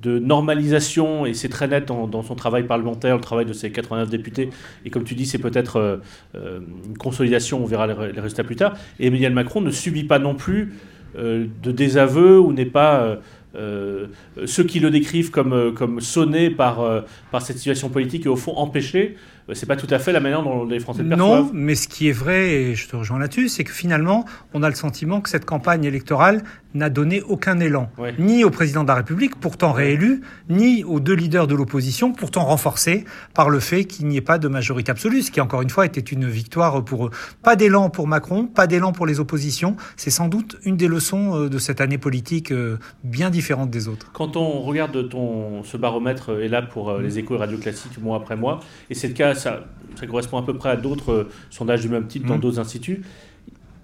de 0.00 0.18
normalisation, 0.18 1.24
et 1.26 1.34
c'est 1.34 1.48
très 1.48 1.68
net 1.68 1.86
dans, 1.86 2.22
son 2.22 2.34
travail 2.34 2.64
parlementaire, 2.64 3.16
le 3.16 3.22
travail 3.22 3.46
de 3.46 3.52
ses 3.52 3.70
89 3.70 4.10
députés, 4.10 4.50
et 4.84 4.90
comme 4.90 5.04
tu 5.04 5.14
dis, 5.14 5.26
c'est 5.26 5.38
peut-être 5.38 6.02
euh, 6.34 6.60
une 6.86 6.98
consolidation, 6.98 7.62
on 7.62 7.66
verra 7.66 7.86
les, 7.86 7.94
résultats 7.94 8.44
plus 8.44 8.56
tard. 8.56 8.74
Et 9.00 9.06
Emmanuel 9.06 9.32
Macron 9.32 9.60
ne 9.60 9.70
subit 9.70 10.04
pas 10.04 10.18
non 10.18 10.34
plus 10.34 10.74
de 11.16 11.72
désaveu 11.72 12.38
ou 12.38 12.52
n'est 12.52 12.66
pas 12.66 13.18
euh, 13.56 14.06
ceux 14.44 14.64
qui 14.64 14.80
le 14.80 14.90
décrivent 14.90 15.30
comme, 15.30 15.52
euh, 15.52 16.00
sonné 16.00 16.54
euh, 16.58 17.00
par 17.30 17.42
cette 17.42 17.56
situation 17.56 17.88
politique 17.88 18.26
et 18.26 18.28
au 18.28 18.36
fond 18.36 18.52
empêché, 18.56 19.16
c'est 19.54 19.66
pas 19.66 19.76
tout 19.76 19.86
à 19.90 19.98
fait 19.98 20.12
la 20.12 20.20
manière 20.20 20.42
dont 20.42 20.64
les 20.64 20.80
Français 20.80 21.02
le 21.02 21.08
perçoivent. 21.08 21.44
Non, 21.44 21.50
mais 21.52 21.74
ce 21.74 21.88
qui 21.88 22.08
est 22.08 22.12
vrai, 22.12 22.50
et 22.50 22.74
je 22.74 22.88
te 22.88 22.96
rejoins 22.96 23.18
là-dessus, 23.18 23.48
c'est 23.48 23.64
que 23.64 23.72
finalement, 23.72 24.24
on 24.54 24.62
a 24.62 24.68
le 24.68 24.74
sentiment 24.74 25.20
que 25.20 25.28
cette 25.28 25.44
campagne 25.44 25.84
électorale 25.84 26.42
n'a 26.76 26.90
donné 26.90 27.22
aucun 27.22 27.58
élan, 27.58 27.88
ni 28.18 28.44
au 28.44 28.50
président 28.50 28.82
de 28.82 28.88
la 28.88 28.96
République, 28.96 29.36
pourtant 29.40 29.72
réélu, 29.72 30.20
ni 30.48 30.84
aux 30.84 31.00
deux 31.00 31.14
leaders 31.14 31.46
de 31.46 31.54
l'opposition, 31.54 32.12
pourtant 32.12 32.44
renforcés 32.44 33.04
par 33.34 33.50
le 33.50 33.60
fait 33.60 33.84
qu'il 33.84 34.06
n'y 34.06 34.16
ait 34.16 34.20
pas 34.20 34.38
de 34.38 34.48
majorité 34.48 34.90
absolue, 34.90 35.22
ce 35.22 35.30
qui 35.30 35.40
encore 35.40 35.62
une 35.62 35.70
fois 35.70 35.86
était 35.86 36.00
une 36.00 36.28
victoire 36.28 36.84
pour 36.84 37.06
eux. 37.06 37.10
Pas 37.42 37.56
d'élan 37.56 37.88
pour 37.88 38.06
Macron, 38.06 38.46
pas 38.46 38.66
d'élan 38.66 38.92
pour 38.92 39.06
les 39.06 39.20
oppositions. 39.20 39.76
C'est 39.96 40.10
sans 40.10 40.28
doute 40.28 40.58
une 40.64 40.76
des 40.76 40.88
leçons 40.88 41.34
euh, 41.34 41.48
de 41.48 41.58
cette 41.58 41.80
année 41.80 41.98
politique 41.98 42.52
euh, 42.52 42.78
bien 43.04 43.30
différente 43.30 43.70
des 43.70 43.88
autres. 43.88 44.10
Quand 44.12 44.36
on 44.36 44.60
regarde 44.60 45.08
ton, 45.08 45.62
ce 45.64 45.76
baromètre 45.76 46.30
euh, 46.30 46.44
est 46.44 46.48
là 46.48 46.62
pour 46.62 46.98
les 46.98 47.18
échos 47.18 47.36
et 47.36 47.38
radio 47.38 47.56
classiques 47.58 47.98
mois 48.02 48.18
après 48.18 48.36
mois, 48.36 48.60
et 48.90 48.94
c'est 48.94 49.08
le 49.08 49.14
cas, 49.14 49.34
ça, 49.36 49.64
ça 49.94 50.06
correspond 50.06 50.38
à 50.38 50.42
peu 50.42 50.54
près 50.54 50.70
à 50.70 50.76
d'autres 50.76 51.28
sondages 51.50 51.82
du 51.82 51.88
même 51.88 52.06
type 52.06 52.26
dans 52.26 52.36
mmh. 52.36 52.40
d'autres 52.40 52.58
instituts. 52.58 53.02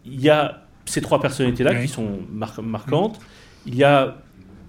Il 0.05 0.21
y 0.21 0.31
a 0.31 0.63
ces 0.85 1.01
trois 1.01 1.21
personnalités-là 1.21 1.75
qui 1.77 1.89
sont 1.89 2.19
marquantes. 2.63 3.21
Il 3.67 3.77
y 3.77 3.85
a 3.85 4.17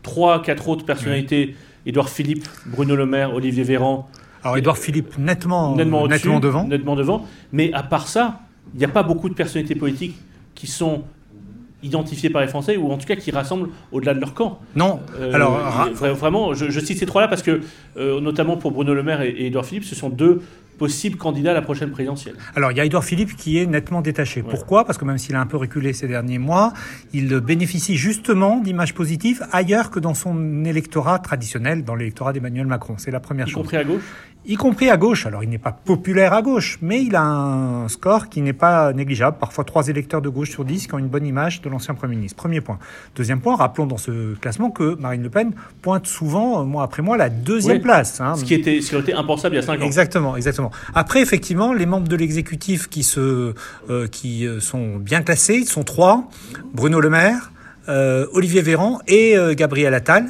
trois, 0.03 0.41
quatre 0.41 0.69
autres 0.69 0.85
personnalités 0.85 1.55
Édouard 1.85 2.09
Philippe, 2.09 2.47
Bruno 2.65 2.95
Le 2.95 3.05
Maire, 3.05 3.33
Olivier 3.33 3.63
Véran. 3.63 4.09
Alors 4.43 4.57
Édouard 4.57 4.77
Philippe 4.77 5.17
nettement, 5.17 5.75
nettement, 5.75 6.39
devant. 6.39 6.67
Nettement 6.67 6.95
devant. 6.95 7.25
Mais 7.51 7.73
à 7.73 7.83
part 7.83 8.07
ça, 8.07 8.41
il 8.73 8.79
n'y 8.79 8.85
a 8.85 8.89
pas 8.89 9.03
beaucoup 9.03 9.29
de 9.29 9.33
personnalités 9.33 9.75
politiques 9.75 10.15
qui 10.55 10.67
sont 10.67 11.03
identifiées 11.81 12.29
par 12.29 12.41
les 12.41 12.47
Français 12.47 12.77
ou 12.77 12.91
en 12.91 12.97
tout 12.97 13.05
cas 13.05 13.15
qui 13.15 13.31
rassemblent 13.31 13.69
au-delà 13.91 14.13
de 14.13 14.19
leur 14.19 14.33
camp. 14.33 14.59
Non. 14.75 15.01
Euh, 15.19 15.33
Alors 15.33 15.59
vraiment, 16.15 16.53
je, 16.53 16.79
cite 16.79 16.97
ces 16.97 17.05
trois-là 17.05 17.27
parce 17.27 17.43
que 17.43 17.61
euh, 17.97 18.21
notamment 18.21 18.55
pour 18.55 18.71
Bruno 18.71 18.93
Le 18.93 19.03
Maire 19.03 19.21
et, 19.21 19.29
et 19.29 19.47
Édouard 19.47 19.65
Philippe, 19.65 19.83
ce 19.83 19.95
sont 19.95 20.09
deux 20.09 20.41
possible 20.83 21.15
candidat 21.15 21.51
à 21.51 21.53
la 21.53 21.61
prochaine 21.61 21.91
présidentielle. 21.91 22.35
Alors, 22.57 22.73
il 22.73 22.77
y 22.77 22.81
a 22.81 22.85
Edouard 22.85 23.05
Philippe 23.05 23.37
qui 23.37 23.57
est 23.57 23.65
nettement 23.65 24.01
détaché. 24.01 24.43
Pourquoi? 24.43 24.83
Parce 24.83 24.97
que 24.97 25.05
même 25.05 25.17
s'il 25.17 25.33
a 25.33 25.39
un 25.39 25.45
peu 25.45 25.55
reculé 25.55 25.93
ces 25.93 26.09
derniers 26.09 26.39
mois, 26.39 26.73
il 27.13 27.39
bénéficie 27.39 27.95
justement 27.95 28.59
d'images 28.59 28.93
positives 28.93 29.45
ailleurs 29.53 29.91
que 29.91 30.01
dans 30.01 30.13
son 30.13 30.65
électorat 30.65 31.19
traditionnel, 31.19 31.85
dans 31.85 31.95
l'électorat 31.95 32.33
d'Emmanuel 32.33 32.67
Macron. 32.67 32.95
C'est 32.97 33.11
la 33.11 33.21
première 33.21 33.47
chose. 33.47 33.61
Y 33.61 33.63
compris 33.63 33.77
à 33.77 33.85
gauche? 33.85 34.03
Y 34.45 34.55
compris 34.55 34.89
à 34.89 34.97
gauche. 34.97 35.25
Alors, 35.25 35.43
il 35.43 35.49
n'est 35.49 35.57
pas 35.57 35.71
populaire 35.71 36.33
à 36.33 36.41
gauche, 36.41 36.77
mais 36.81 37.03
il 37.03 37.15
a 37.15 37.23
un 37.23 37.87
score 37.87 38.29
qui 38.29 38.41
n'est 38.41 38.53
pas 38.53 38.93
négligeable. 38.93 39.37
Parfois, 39.39 39.63
trois 39.63 39.87
électeurs 39.87 40.21
de 40.21 40.29
gauche 40.29 40.51
sur 40.51 40.65
dix 40.65 40.87
qui 40.87 40.93
ont 40.93 40.99
une 40.99 41.07
bonne 41.07 41.25
image 41.25 41.61
de 41.61 41.69
l'ancien 41.69 41.93
Premier 41.93 42.15
ministre. 42.15 42.37
Premier 42.37 42.61
point. 42.61 42.79
Deuxième 43.15 43.39
point, 43.39 43.55
rappelons 43.55 43.85
dans 43.85 43.97
ce 43.97 44.35
classement 44.35 44.71
que 44.71 44.95
Marine 44.99 45.23
Le 45.23 45.29
Pen 45.29 45.53
pointe 45.81 46.07
souvent, 46.07 46.61
euh, 46.61 46.63
mois 46.63 46.83
après 46.83 47.01
mois, 47.01 47.17
la 47.17 47.29
deuxième 47.29 47.81
place. 47.81 48.19
Hein. 48.21 48.35
Ce, 48.35 48.43
qui 48.43 48.53
était, 48.53 48.81
ce 48.81 48.89
qui 48.89 48.95
aurait 48.95 49.03
été 49.03 49.13
impensable 49.13 49.55
il 49.55 49.59
y 49.59 49.61
a 49.61 49.65
cinq 49.65 49.81
ans. 49.81 49.85
Exactement, 49.85 50.35
exactement. 50.35 50.71
Après, 50.93 51.21
effectivement, 51.21 51.73
les 51.73 51.85
membres 51.85 52.07
de 52.07 52.15
l'exécutif 52.15 52.89
qui, 52.89 53.03
se, 53.03 53.53
euh, 53.89 54.07
qui 54.07 54.45
euh, 54.45 54.59
sont 54.59 54.97
bien 54.97 55.21
classés, 55.21 55.65
sont 55.65 55.83
trois. 55.83 56.29
Bruno 56.73 56.99
Le 56.99 57.09
Maire, 57.09 57.51
euh, 57.89 58.25
Olivier 58.31 58.61
Véran 58.61 58.99
et 59.07 59.37
euh, 59.37 59.53
Gabriel 59.53 59.93
Attal, 59.93 60.27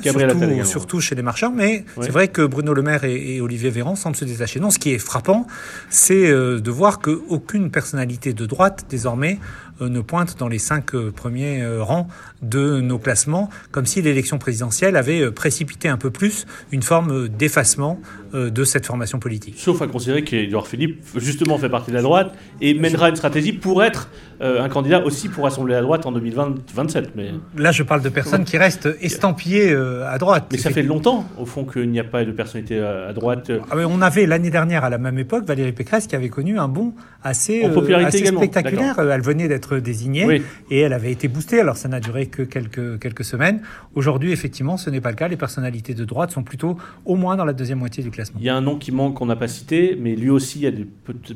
surtout, 0.64 1.00
chez 1.02 1.16
les 1.16 1.22
marchands. 1.22 1.52
Mais 1.56 1.86
c'est 2.02 2.12
vrai 2.12 2.28
que 2.28 2.42
Bruno 2.42 2.74
Le 2.74 2.82
Maire 2.82 3.04
et, 3.04 3.42
Olivier 3.42 3.70
Véran 3.70 3.96
semblent 3.96 4.16
se 4.16 4.26
détacher. 4.26 4.60
Non, 4.60 4.72
ce 4.72 4.80
qui 4.80 4.92
est 4.92 4.98
frappant, 4.98 5.46
c'est 5.90 6.30
euh, 6.30 6.60
de 6.60 6.72
voir 6.72 7.00
qu'aucune 7.00 7.70
personnalité 7.70 8.34
de 8.34 8.46
droite, 8.46 8.86
désormais, 8.90 9.40
ne 9.80 10.02
pointe 10.02 10.38
dans 10.40 10.48
les 10.48 10.60
cinq 10.60 10.96
premiers 11.16 11.66
rangs 11.80 12.08
de 12.42 12.82
nos 12.82 13.00
classements, 13.00 13.50
comme 13.72 13.86
si 13.86 14.02
l'élection 14.02 14.38
présidentielle 14.38 14.96
avait 14.96 15.32
précipité 15.32 15.90
un 15.90 15.98
peu 15.98 16.12
plus 16.12 16.46
une 16.72 16.84
forme 16.84 17.28
d'effacement 17.28 18.00
de 18.34 18.64
cette 18.64 18.86
formation 18.86 19.20
politique. 19.20 19.56
Sauf 19.58 19.82
à 19.82 19.88
considérer 19.88 20.24
qu'Edouard 20.24 20.68
Philippe, 20.68 21.04
justement, 21.18 21.58
fait 21.58 21.70
partie 21.70 21.92
de 21.92 21.96
la 21.96 22.02
droite 22.02 22.34
et 22.62 22.74
mènera 22.74 23.10
une 23.10 23.16
stratégie 23.16 23.54
pour 23.54 23.84
être 23.84 24.10
un 24.42 24.68
candidat 24.70 25.06
aussi 25.06 25.30
pour 25.30 25.46
rassembler 25.46 25.74
la 25.74 25.82
droite 25.82 26.06
en 26.06 26.12
2027. 26.12 27.12
Mais... 27.16 27.32
Là, 27.58 27.72
je 27.72 27.84
parle 27.84 28.02
de 28.02 28.10
personnes 28.10 28.44
qui 28.44 28.58
restent 28.58 28.90
estampillées 29.02 29.74
à 29.74 30.18
droite. 30.18 30.48
Mais 30.52 30.58
ça 30.58 30.72
fait 30.72 30.84
longtemps, 30.84 31.26
au 31.38 31.46
fond, 31.46 31.66
qu'il 31.66 31.90
n'y 31.90 32.00
a 32.00 32.04
pas 32.04 32.26
de 32.26 32.32
personnalité 32.32 32.80
à 32.80 33.14
droite. 33.14 33.52
Ah, 33.72 33.76
on 33.88 34.02
avait 34.02 34.26
l'année 34.26 34.50
dernière, 34.50 34.84
à 34.84 34.90
la 34.90 34.98
même 34.98 35.18
époque, 35.18 35.46
Valérie 35.46 35.72
Pécresse 35.72 36.08
qui 36.08 36.16
avait 36.16 36.30
connu 36.30 36.60
un 36.60 36.68
bond 36.68 36.94
assez, 37.24 37.64
assez 37.64 38.26
spectaculaire. 38.26 39.00
Elle 39.00 39.22
venait 39.22 39.48
d'être 39.48 39.63
désignée 39.72 40.42
et 40.70 40.80
elle 40.80 40.94
avait 40.94 41.12
été 41.12 41.28
boostée. 41.28 41.60
Alors, 41.60 41.78
ça 41.78 41.88
n'a 41.88 42.00
duré 42.00 42.28
que 42.28 42.44
quelques, 42.44 43.00
quelques 43.00 43.24
semaines. 43.24 43.62
Aujourd'hui, 43.96 44.32
effectivement, 44.32 44.78
ce 44.78 44.90
n'est 44.90 45.02
pas 45.02 45.10
le 45.10 45.16
cas. 45.16 45.28
Les 45.28 45.38
personnalités 45.38 45.94
de 45.94 46.06
droite 46.06 46.32
sont 46.32 46.44
plutôt 46.44 46.78
au 47.06 47.16
moins 47.16 47.36
dans 47.36 47.46
la 47.46 47.54
deuxième 47.54 47.80
moitié 47.80 48.04
du 48.04 48.12
classement. 48.12 48.40
Il 48.40 48.46
y 48.46 48.50
a 48.50 48.56
un 48.56 48.62
nom 48.62 48.78
qui 48.78 48.92
manque 48.92 49.16
qu'on 49.16 49.26
n'a 49.26 49.36
pas 49.36 49.48
cité, 49.48 49.98
mais 50.00 50.16
lui 50.16 50.30
aussi 50.30 50.66
a 50.68 50.72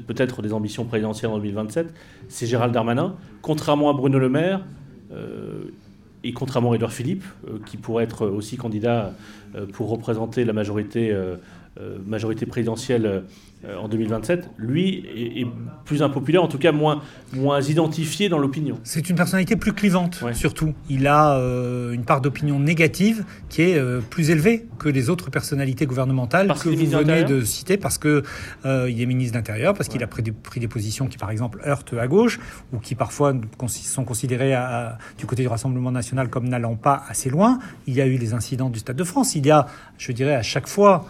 peut-être 0.07 0.41
des 0.41 0.53
ambitions 0.53 0.85
présidentielles 0.85 1.31
en 1.31 1.37
2027. 1.37 1.93
C'est 2.29 2.45
Gérald 2.45 2.73
Darmanin. 2.73 3.15
Contrairement 3.41 3.89
à 3.89 3.93
Bruno 3.93 4.19
Le 4.19 4.29
Maire, 4.29 4.61
euh, 5.11 5.71
et 6.23 6.33
contrairement 6.33 6.71
à 6.71 6.75
Edouard 6.75 6.91
Philippe, 6.91 7.23
euh, 7.47 7.59
qui 7.65 7.77
pourrait 7.77 8.03
être 8.03 8.27
aussi 8.27 8.57
candidat 8.57 9.13
euh, 9.55 9.65
pour 9.65 9.89
représenter 9.89 10.43
la 10.45 10.53
majorité, 10.53 11.15
majorité 12.05 12.45
présidentielle 12.45 13.23
euh, 13.65 13.75
en 13.75 13.87
2027, 13.87 14.51
lui 14.59 15.03
est, 15.15 15.47
plus 15.83 16.03
impopulaire, 16.03 16.43
en 16.43 16.47
tout 16.47 16.59
cas 16.59 16.71
moins, 16.71 17.01
moins 17.33 17.59
identifié 17.59 18.29
dans 18.29 18.37
l'opinion. 18.37 18.77
C'est 18.83 19.09
une 19.09 19.15
personnalité 19.15 19.55
plus 19.55 19.73
clivante, 19.73 20.23
surtout. 20.33 20.75
Il 20.91 21.07
a 21.07 21.39
euh, 21.39 21.91
une 21.91 22.03
part 22.03 22.21
d'opinion 22.21 22.59
négative 22.59 23.25
qui 23.49 23.63
est 23.63 23.79
euh, 23.79 23.99
plus 23.99 24.29
élevée 24.29 24.67
que 24.77 24.89
les 24.89 25.09
autres 25.09 25.31
personnalités 25.31 25.87
gouvernementales 25.87 26.49
que 26.49 26.69
vous 26.69 26.75
venez 26.75 27.23
de 27.23 27.41
citer, 27.41 27.77
parce 27.77 27.97
qu'il 27.97 28.21
il 28.65 29.01
est 29.01 29.05
ministre 29.07 29.33
d'Intérieur, 29.33 29.73
parce 29.73 29.89
qu'il 29.89 30.03
a 30.03 30.07
pris 30.07 30.21
des, 30.21 30.31
pris 30.31 30.59
des, 30.59 30.67
positions 30.67 31.07
qui, 31.07 31.17
par 31.17 31.31
exemple, 31.31 31.59
heurtent 31.65 31.95
à 31.99 32.07
gauche, 32.07 32.39
ou 32.73 32.77
qui 32.77 32.93
parfois 32.93 33.33
sont 33.67 34.03
considérées 34.03 34.53
à, 34.53 34.99
du 35.17 35.25
côté 35.25 35.41
du 35.41 35.47
Rassemblement 35.47 35.91
national 35.91 36.29
comme 36.29 36.47
n'allant 36.47 36.75
pas 36.75 37.01
assez 37.09 37.31
loin. 37.31 37.57
Il 37.87 37.95
y 37.95 38.01
a 38.01 38.05
eu 38.05 38.17
les 38.17 38.35
incidents 38.35 38.69
du 38.69 38.77
Stade 38.77 38.97
de 38.97 39.03
France. 39.03 39.33
Il 39.33 39.47
y 39.47 39.51
a, 39.51 39.65
je 39.97 40.11
dirais, 40.11 40.35
à 40.35 40.43
chaque 40.43 40.67
fois, 40.67 41.07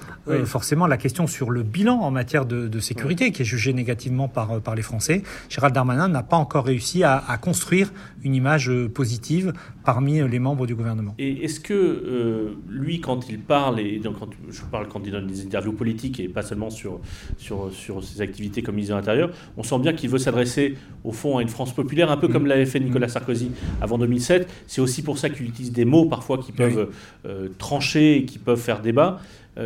forcément, 0.57 0.87
la 0.87 0.97
question 0.97 1.27
sur 1.27 1.51
le 1.51 1.61
bilan 1.61 1.99
en 1.99 2.09
matière 2.09 2.47
de, 2.47 2.79
sécurité 2.79 3.31
qui 3.31 3.43
est 3.43 3.45
jugé 3.45 3.73
négativement 3.73 4.27
par, 4.27 4.59
par 4.59 4.73
les 4.73 4.81
Français. 4.81 5.21
Gérald 5.49 5.75
Darmanin 5.75 6.07
n'a 6.07 6.23
pas 6.23 6.37
encore 6.37 6.65
réussi 6.65 7.03
à, 7.03 7.21
construire 7.39 7.93
une 8.23 8.33
image 8.33 8.67
euh, 8.67 8.89
positive 8.89 9.53
parmi 9.85 10.27
les 10.27 10.39
membres 10.39 10.65
du 10.65 10.73
gouvernement. 10.73 11.13
Et 11.19 11.43
est-ce 11.43 11.59
que 11.59 11.73
euh, 11.75 12.55
lui, 12.67 13.01
quand 13.01 13.29
il 13.29 13.37
parle, 13.37 13.79
et 13.79 13.99
donc 13.99 14.17
quand 14.17 14.29
je 14.49 14.61
parle 14.63 14.87
quand 14.87 15.01
il 15.05 15.11
donne 15.11 15.27
des 15.27 15.45
interviews 15.45 15.73
politiques 15.73 16.19
et 16.19 16.27
pas 16.27 16.41
seulement 16.41 16.71
sur, 16.71 17.01
sur, 17.37 17.71
sur 17.71 18.03
ses 18.03 18.21
activités 18.21 18.63
comme 18.63 18.73
ministre 18.73 18.95
de 18.95 18.99
l'Intérieur, 18.99 19.29
on 19.57 19.63
sent 19.63 19.77
bien 19.77 19.93
qu'il 19.93 20.09
veut 20.09 20.17
s'adresser 20.17 20.73
au 21.03 21.11
fond 21.11 21.37
à 21.37 21.43
une 21.43 21.49
France 21.49 21.71
populaire, 21.71 22.09
un 22.09 22.17
peu 22.17 22.29
comme 22.29 22.45
mm. 22.45 22.47
l'avait 22.47 22.65
fait 22.65 22.79
Nicolas 22.79 23.09
Sarkozy 23.09 23.51
avant 23.79 23.99
2007. 23.99 24.49
C'est 24.65 24.81
aussi 24.81 25.03
pour 25.03 25.19
ça 25.19 25.29
qu'il 25.29 25.45
utilise 25.45 25.71
des 25.71 25.85
mots 25.85 26.05
parfois 26.05 26.39
qui 26.39 26.51
peuvent 26.51 26.89
euh, 27.27 27.49
trancher 27.59 28.17
et 28.17 28.25
qui 28.25 28.39
peuvent 28.39 28.59
faire 28.59 28.81
débat. 28.81 29.19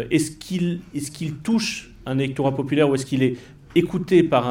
Est-ce 0.10 0.32
qu'il 0.32 0.82
est 0.94 1.44
touche 1.44 1.92
un 2.06 2.18
électorat 2.18 2.56
populaire 2.56 2.90
ou 2.90 2.96
est-ce 2.96 3.06
qu'il 3.06 3.24
est 3.24 3.38
écouté 3.76 4.24
par 4.24 4.46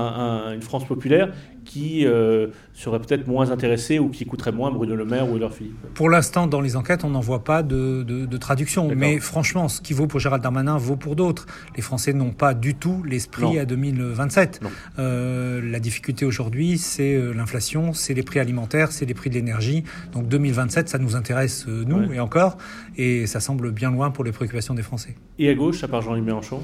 une 0.52 0.62
France 0.62 0.87
populaire 0.87 1.32
qui 1.64 2.06
euh, 2.06 2.48
serait 2.74 3.00
peut-être 3.00 3.26
moins 3.26 3.50
intéressé 3.50 3.98
ou 3.98 4.08
qui 4.08 4.24
écouterait 4.24 4.52
moins 4.52 4.70
Bruno 4.70 4.96
Le 4.96 5.04
Maire 5.04 5.28
ou 5.28 5.36
Edouard 5.36 5.52
Philippe 5.52 5.76
Pour 5.94 6.08
l'instant, 6.08 6.46
dans 6.46 6.60
les 6.60 6.76
enquêtes, 6.76 7.04
on 7.04 7.10
n'en 7.10 7.20
voit 7.20 7.44
pas 7.44 7.62
de, 7.62 8.26
traduction. 8.38 8.90
Mais 8.94 9.18
franchement, 9.18 9.68
ce 9.68 9.80
qui 9.80 9.92
vaut 9.92 10.06
pour 10.06 10.20
Gérald 10.20 10.42
Darmanin 10.42 10.78
vaut 10.78 10.96
pour 10.96 11.16
d'autres. 11.16 11.46
Les 11.76 11.82
Français 11.82 12.12
n'ont 12.12 12.32
pas 12.32 12.54
du 12.54 12.74
tout 12.74 13.02
l'esprit 13.04 13.58
à 13.58 13.64
2027. 13.64 14.60
Euh, 14.98 15.60
la 15.62 15.78
difficulté 15.80 16.24
aujourd'hui, 16.24 16.78
c'est 16.78 17.14
euh, 17.14 17.32
l'inflation, 17.32 17.92
c'est 17.92 18.14
les 18.14 18.22
prix 18.22 18.40
alimentaires, 18.40 18.92
c'est 18.92 19.04
les 19.04 19.14
prix 19.14 19.30
de 19.30 19.34
l'énergie. 19.34 19.84
Donc 20.12 20.28
2027, 20.28 20.88
ça 20.88 20.98
nous 20.98 21.16
intéresse, 21.16 21.66
nous, 21.66 22.12
et 22.12 22.20
encore. 22.20 22.56
Et 22.96 23.26
ça 23.26 23.40
semble 23.40 23.72
bien 23.72 23.90
loin 23.90 24.10
pour 24.10 24.24
les 24.24 24.32
préoccupations 24.32 24.74
des 24.74 24.82
Français. 24.82 25.16
Et 25.38 25.48
à 25.48 25.54
gauche, 25.54 25.84
à 25.84 25.88
part 25.88 26.02
Jean-Luc 26.02 26.24
Mélenchon? 26.24 26.62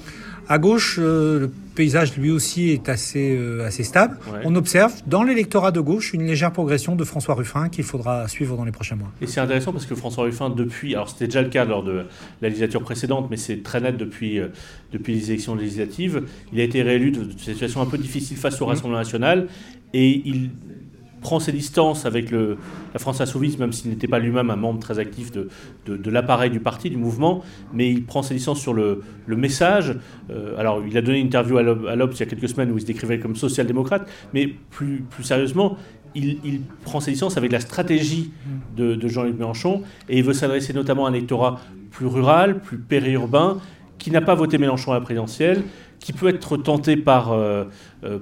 À 0.48 0.58
gauche, 0.58 0.98
le 0.98 1.50
paysage, 1.74 2.16
lui 2.16 2.30
aussi, 2.30 2.70
est 2.70 2.88
assez, 2.88 3.38
assez 3.64 3.82
stable. 3.82 4.18
On 4.44 4.54
observe 4.54 4.86
dans 5.07 5.23
l'électorat 5.23 5.73
de 5.73 5.81
gauche 5.81 6.12
une 6.12 6.26
légère 6.26 6.52
progression 6.52 6.97
de 6.97 7.05
François 7.05 7.35
Ruffin 7.35 7.69
qu'il 7.69 7.85
faudra 7.85 8.28
suivre 8.28 8.57
dans 8.57 8.64
les 8.64 8.73
prochains 8.73 8.97
mois. 8.97 9.11
Et 9.21 9.26
c'est 9.26 9.40
intéressant 9.40 9.73
parce 9.73 9.87
que 9.87 9.95
François 9.95 10.25
Ruffin, 10.25 10.50
depuis, 10.50 10.95
alors 10.95 11.09
c'était 11.09 11.26
déjà 11.26 11.43
le 11.43 11.49
cas 11.49 11.64
lors 11.64 11.83
de 11.83 12.05
la 12.43 12.49
législature 12.49 12.83
précédente, 12.83 13.28
mais 13.31 13.37
c'est 13.37 13.62
très 13.62 13.81
net 13.81 13.97
depuis, 13.97 14.38
euh, 14.38 14.49
les 14.93 15.31
élections 15.31 15.55
législatives, 15.55 16.23
il 16.52 16.61
a 16.61 16.64
été 16.64 16.83
réélu 16.83 17.11
de, 17.11 17.25
de 17.25 17.38
situation 17.38 17.81
un 17.81 17.87
peu 17.87 17.99
difficile 17.99 18.37
face 18.37 18.61
au. 18.61 18.66
Rassemblement 18.66 18.99
national 18.99 19.47
et 19.93 20.23
il 20.25 20.50
prend 21.26 21.40
ses 21.40 21.50
distances 21.50 22.06
avec 22.06 22.30
le, 22.30 22.56
la 22.95 23.00
France 23.00 23.21
Insoumise, 23.21 23.59
même 23.59 23.73
s'il 23.73 23.90
n'était 23.90 24.06
pas 24.06 24.21
lui-même 24.21 24.49
un 24.49 24.54
membre 24.54 24.78
très 24.78 25.00
actif 25.00 25.33
de, 25.33 25.49
de, 25.88 26.09
l'appareil 26.09 26.50
du 26.50 26.61
parti, 26.61 26.88
du 26.88 26.97
mouvement, 26.97 27.42
mais 27.73 27.90
il 27.90 28.04
prend 28.04 28.23
ses 28.23 28.35
distances 28.35 28.61
sur 28.61 28.73
le, 28.73 29.02
le 29.26 29.37
message. 29.37 29.97
Euh, 30.30 30.56
alors, 30.56 30.85
il 30.87 30.97
a 30.97 31.02
donné 31.02 31.18
une 31.18 31.26
interview 31.26 31.59
à 31.59 31.64
l'Obs 31.64 32.14
il 32.14 32.21
y 32.21 32.23
a 32.23 32.26
quelques 32.26 32.49
semaines 32.49 32.71
où 32.71 32.76
il 32.76 32.80
se 32.80 32.87
décrivait 32.87 33.18
comme 33.18 33.35
social-démocrate, 33.35 34.09
mais 34.33 34.47
plus, 34.47 35.04
plus 35.11 35.25
sérieusement, 35.25 35.76
il, 36.14 36.61
prend 36.85 37.00
ses 37.00 37.11
distances 37.11 37.37
avec 37.37 37.50
la 37.50 37.59
stratégie 37.59 38.30
de, 38.76 39.09
Jean-Luc 39.09 39.37
Mélenchon, 39.37 39.83
et 40.09 40.18
il 40.18 40.23
veut 40.23 40.33
s'adresser 40.33 40.75
notamment 40.75 41.06
à 41.06 41.09
un 41.11 41.12
électorat 41.12 41.59
plus 41.90 42.06
rural, 42.06 42.61
plus 42.61 42.78
périurbain, 42.78 43.59
qui 43.99 44.12
n'a 44.12 44.21
pas 44.21 44.37
voté 44.37 44.59
Mélenchon 44.59 44.92
à 44.92 44.95
la 44.95 45.00
présidentielle, 45.00 45.64
qui 45.99 46.12
peut 46.12 46.28
être 46.28 46.56
tenté 46.56 46.97
par, 46.97 47.33
euh, 47.33 47.64
euh, 48.04 48.18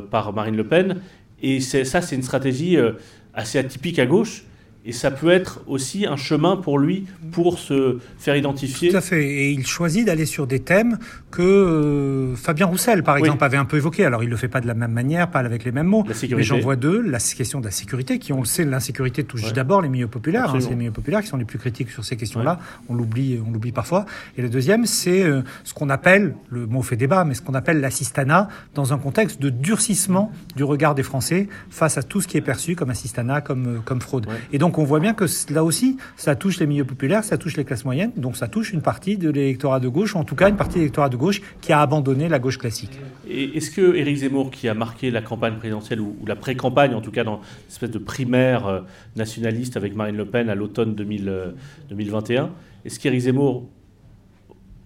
par 0.00 0.32
Marine 0.32 0.56
Le 0.56 0.64
Pen, 0.64 1.02
et 1.42 1.60
ça, 1.60 2.02
c'est 2.02 2.16
une 2.16 2.22
stratégie 2.22 2.76
euh, 2.76 2.92
assez 3.34 3.58
atypique 3.58 3.98
à 3.98 4.06
gauche. 4.06 4.44
Et 4.88 4.92
ça 4.92 5.10
peut 5.10 5.28
être 5.28 5.60
aussi 5.66 6.06
un 6.06 6.16
chemin 6.16 6.56
pour 6.56 6.78
lui 6.78 7.04
pour 7.30 7.58
se 7.58 7.98
faire 8.18 8.36
identifier. 8.36 8.88
Tout 8.88 8.96
à 8.96 9.02
fait. 9.02 9.22
Et 9.22 9.50
il 9.50 9.66
choisit 9.66 10.06
d'aller 10.06 10.24
sur 10.24 10.46
des 10.46 10.60
thèmes 10.60 10.96
que 11.30 11.42
euh, 11.42 12.34
Fabien 12.36 12.64
Roussel, 12.64 13.02
par 13.02 13.18
exemple, 13.18 13.44
avait 13.44 13.58
un 13.58 13.66
peu 13.66 13.76
évoqué. 13.76 14.06
Alors, 14.06 14.22
il 14.22 14.26
ne 14.26 14.30
le 14.30 14.38
fait 14.38 14.48
pas 14.48 14.62
de 14.62 14.66
la 14.66 14.72
même 14.72 14.92
manière, 14.92 15.30
pas 15.30 15.40
avec 15.40 15.64
les 15.64 15.72
mêmes 15.72 15.88
mots. 15.88 16.04
Mais 16.06 16.42
j'en 16.42 16.58
vois 16.58 16.76
deux. 16.76 17.02
La 17.02 17.18
question 17.18 17.60
de 17.60 17.66
la 17.66 17.70
sécurité, 17.70 18.18
qui, 18.18 18.32
on 18.32 18.40
le 18.40 18.46
sait, 18.46 18.64
l'insécurité 18.64 19.24
touche 19.24 19.52
d'abord 19.52 19.82
les 19.82 19.90
milieux 19.90 20.08
populaires. 20.08 20.54
Hein, 20.54 20.60
c'est 20.60 20.70
les 20.70 20.76
milieux 20.76 20.90
populaires 20.90 21.20
qui 21.20 21.28
sont 21.28 21.36
les 21.36 21.44
plus 21.44 21.58
critiques 21.58 21.90
sur 21.90 22.02
ces 22.02 22.16
questions-là. 22.16 22.58
On 22.88 22.94
l'oublie, 22.94 23.38
on 23.46 23.50
l'oublie 23.50 23.72
parfois. 23.72 24.06
Et 24.38 24.42
le 24.42 24.48
deuxième, 24.48 24.86
c'est 24.86 25.22
euh, 25.22 25.42
ce 25.64 25.74
qu'on 25.74 25.90
appelle, 25.90 26.34
le 26.48 26.66
mot 26.66 26.80
fait 26.80 26.96
débat, 26.96 27.26
mais 27.26 27.34
ce 27.34 27.42
qu'on 27.42 27.52
appelle 27.54 27.82
l'assistanat 27.82 28.48
dans 28.74 28.94
un 28.94 28.98
contexte 28.98 29.38
de 29.38 29.50
durcissement 29.50 30.32
du 30.56 30.64
regard 30.64 30.94
des 30.94 31.02
Français 31.02 31.46
face 31.68 31.98
à 31.98 32.02
tout 32.02 32.22
ce 32.22 32.26
qui 32.26 32.38
est 32.38 32.40
perçu 32.40 32.74
comme 32.74 32.88
assistanat, 32.88 33.42
comme, 33.42 33.66
euh, 33.66 33.78
comme 33.84 34.00
fraude. 34.00 34.26
Et 34.50 34.56
donc, 34.56 34.77
on 34.78 34.84
voit 34.84 35.00
bien 35.00 35.14
que 35.14 35.24
là 35.52 35.64
aussi, 35.64 35.96
ça 36.16 36.36
touche 36.36 36.58
les 36.60 36.66
milieux 36.66 36.84
populaires, 36.84 37.24
ça 37.24 37.38
touche 37.38 37.56
les 37.56 37.64
classes 37.64 37.84
moyennes, 37.84 38.12
donc 38.16 38.36
ça 38.36 38.48
touche 38.48 38.72
une 38.72 38.82
partie 38.82 39.16
de 39.16 39.30
l'électorat 39.30 39.80
de 39.80 39.88
gauche, 39.88 40.14
ou 40.14 40.18
en 40.18 40.24
tout 40.24 40.34
cas 40.34 40.48
une 40.48 40.56
partie 40.56 40.74
de 40.74 40.80
l'électorat 40.80 41.08
de 41.08 41.16
gauche 41.16 41.42
qui 41.60 41.72
a 41.72 41.80
abandonné 41.80 42.28
la 42.28 42.38
gauche 42.38 42.58
classique. 42.58 42.98
Est-ce 43.28 43.70
que 43.70 43.94
Éric 43.94 44.16
Zemmour, 44.18 44.50
qui 44.50 44.68
a 44.68 44.74
marqué 44.74 45.10
la 45.10 45.22
campagne 45.22 45.56
présidentielle, 45.56 46.00
ou, 46.00 46.16
la 46.26 46.36
pré-campagne, 46.36 46.94
en 46.94 47.00
tout 47.00 47.10
cas 47.10 47.24
dans 47.24 47.36
une 47.36 47.68
espèce 47.68 47.90
de 47.90 47.98
primaire 47.98 48.66
euh, 48.66 48.80
nationaliste 49.16 49.76
avec 49.76 49.94
Marine 49.94 50.16
Le 50.16 50.26
Pen 50.26 50.48
à 50.48 50.54
l'automne 50.54 50.94
2021, 50.94 52.44
euh, 52.44 52.46
est-ce 52.84 52.98
qu'Éric 52.98 53.20
Zemmour, 53.20 53.66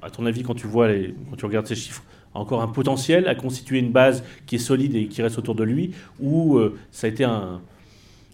à 0.00 0.10
ton 0.10 0.26
avis, 0.26 0.42
quand 0.42 0.54
tu 0.54 0.66
vois 0.66 0.88
quand 1.30 1.36
tu 1.36 1.44
regardes 1.44 1.66
ces 1.66 1.76
chiffres, 1.76 2.02
a 2.34 2.38
encore 2.38 2.62
un 2.62 2.68
potentiel 2.68 3.28
à 3.28 3.34
constituer 3.34 3.78
une 3.78 3.92
base 3.92 4.24
qui 4.46 4.56
est 4.56 4.58
solide 4.58 4.96
et 4.96 5.06
qui 5.06 5.22
reste 5.22 5.38
autour 5.38 5.54
de 5.54 5.64
lui, 5.64 5.92
ou 6.18 6.56
euh, 6.56 6.78
ça 6.90 7.06
a 7.06 7.10
été 7.10 7.24
un, 7.24 7.60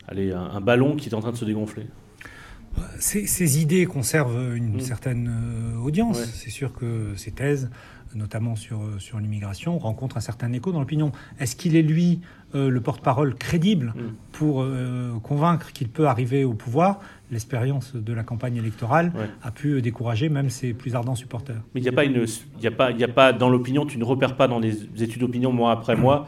allez, 0.09 0.33
un, 0.33 0.61
ballon 0.61 0.97
qui 0.97 1.09
est 1.09 1.15
en 1.15 1.21
train 1.21 1.33
de 1.33 1.37
se 1.37 1.45
dégonfler 1.45 1.87
ces, 2.99 3.61
idées 3.61 3.87
conservent 3.87 4.57
une 4.57 4.77
mm. 4.77 4.81
certaine 4.81 5.29
euh, 5.29 5.79
audience. 5.79 6.19
C'est 6.35 6.51
sûr 6.51 6.73
que 6.73 7.13
ces 7.17 7.31
thèses, 7.31 7.71
notamment 8.15 8.57
sur, 8.57 8.81
euh, 8.81 8.99
sur 8.99 9.19
l'immigration, 9.19 9.79
rencontrent 9.79 10.17
un 10.17 10.21
certain 10.21 10.53
écho 10.53 10.73
dans 10.73 10.81
l'opinion. 10.81 11.13
Est-ce 11.41 11.57
qu'il 11.57 11.77
est, 11.77 11.83
lui, 11.83 12.21
euh, 12.55 12.71
le 12.71 12.81
porte-parole 12.81 13.35
crédible 13.35 13.95
mm. 13.97 14.01
pour 14.33 14.67
convaincre 15.23 15.73
qu'il 15.73 15.89
peut 15.89 16.07
arriver 16.07 16.45
au 16.45 16.55
pouvoir? 16.55 17.01
L'expérience 17.31 17.95
de 17.95 18.13
la 18.15 18.23
campagne 18.23 18.57
électorale 18.57 19.13
a 19.43 19.51
pu 19.51 19.83
décourager 19.83 20.31
même 20.31 20.49
ses 20.49 20.73
plus 20.73 20.95
ardents 20.95 21.15
supporters. 21.15 21.61
Mais 21.75 21.81
il 21.81 21.83
n'y 21.83 21.91
a, 21.91 21.93
pas 21.93 22.05
une, 22.05 22.25
y 22.63 22.67
a, 22.67 22.71
pas, 22.71 22.91
y 22.91 23.05
a 23.05 23.09
pas 23.09 23.35
dans 23.35 23.51
l'opinion, 23.51 23.85
tu 23.85 23.99
ne 23.99 24.05
repères 24.05 24.35
pas 24.35 24.49
dans 24.49 24.59
les 24.59 25.03
études 25.03 25.21
d'opinion 25.21 25.53
mois 25.53 25.73
après 25.73 25.95
mois 25.95 26.27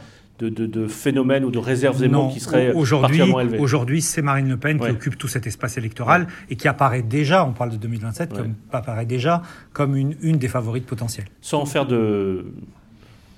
de, 0.49 0.87
phénomènes 0.87 1.45
ou 1.45 1.51
de 1.51 1.59
réserves 1.59 2.03
éléments 2.03 2.29
qui 2.29 2.41
seraient 2.41 2.73
particulièrement 2.73 3.41
élevés. 3.41 3.59
Aujourd'hui, 3.59 4.03
c'est 4.03 4.23
Marine 4.23 4.49
Le 4.49 4.57
Pen 4.57 4.79
qui 4.79 4.91
occupe 4.91 5.19
tout 5.19 5.29
cet 5.29 5.47
espace 5.47 5.77
électoral 5.77 6.27
et 6.49 6.57
qui 6.57 6.69
apparaît 6.69 7.03
déjà, 7.03 7.45
on 7.45 7.53
parle 7.53 7.71
de 7.71 7.77
2027, 7.77 8.33
comme, 8.33 8.55
apparaît 8.73 9.07
déjà 9.07 9.43
comme 9.73 9.97
une, 9.97 10.17
une 10.23 10.39
des 10.39 10.49
favorites 10.49 10.87
potentielles. 10.87 11.27
Sans 11.41 11.67
faire 11.67 11.87
de 11.87 12.53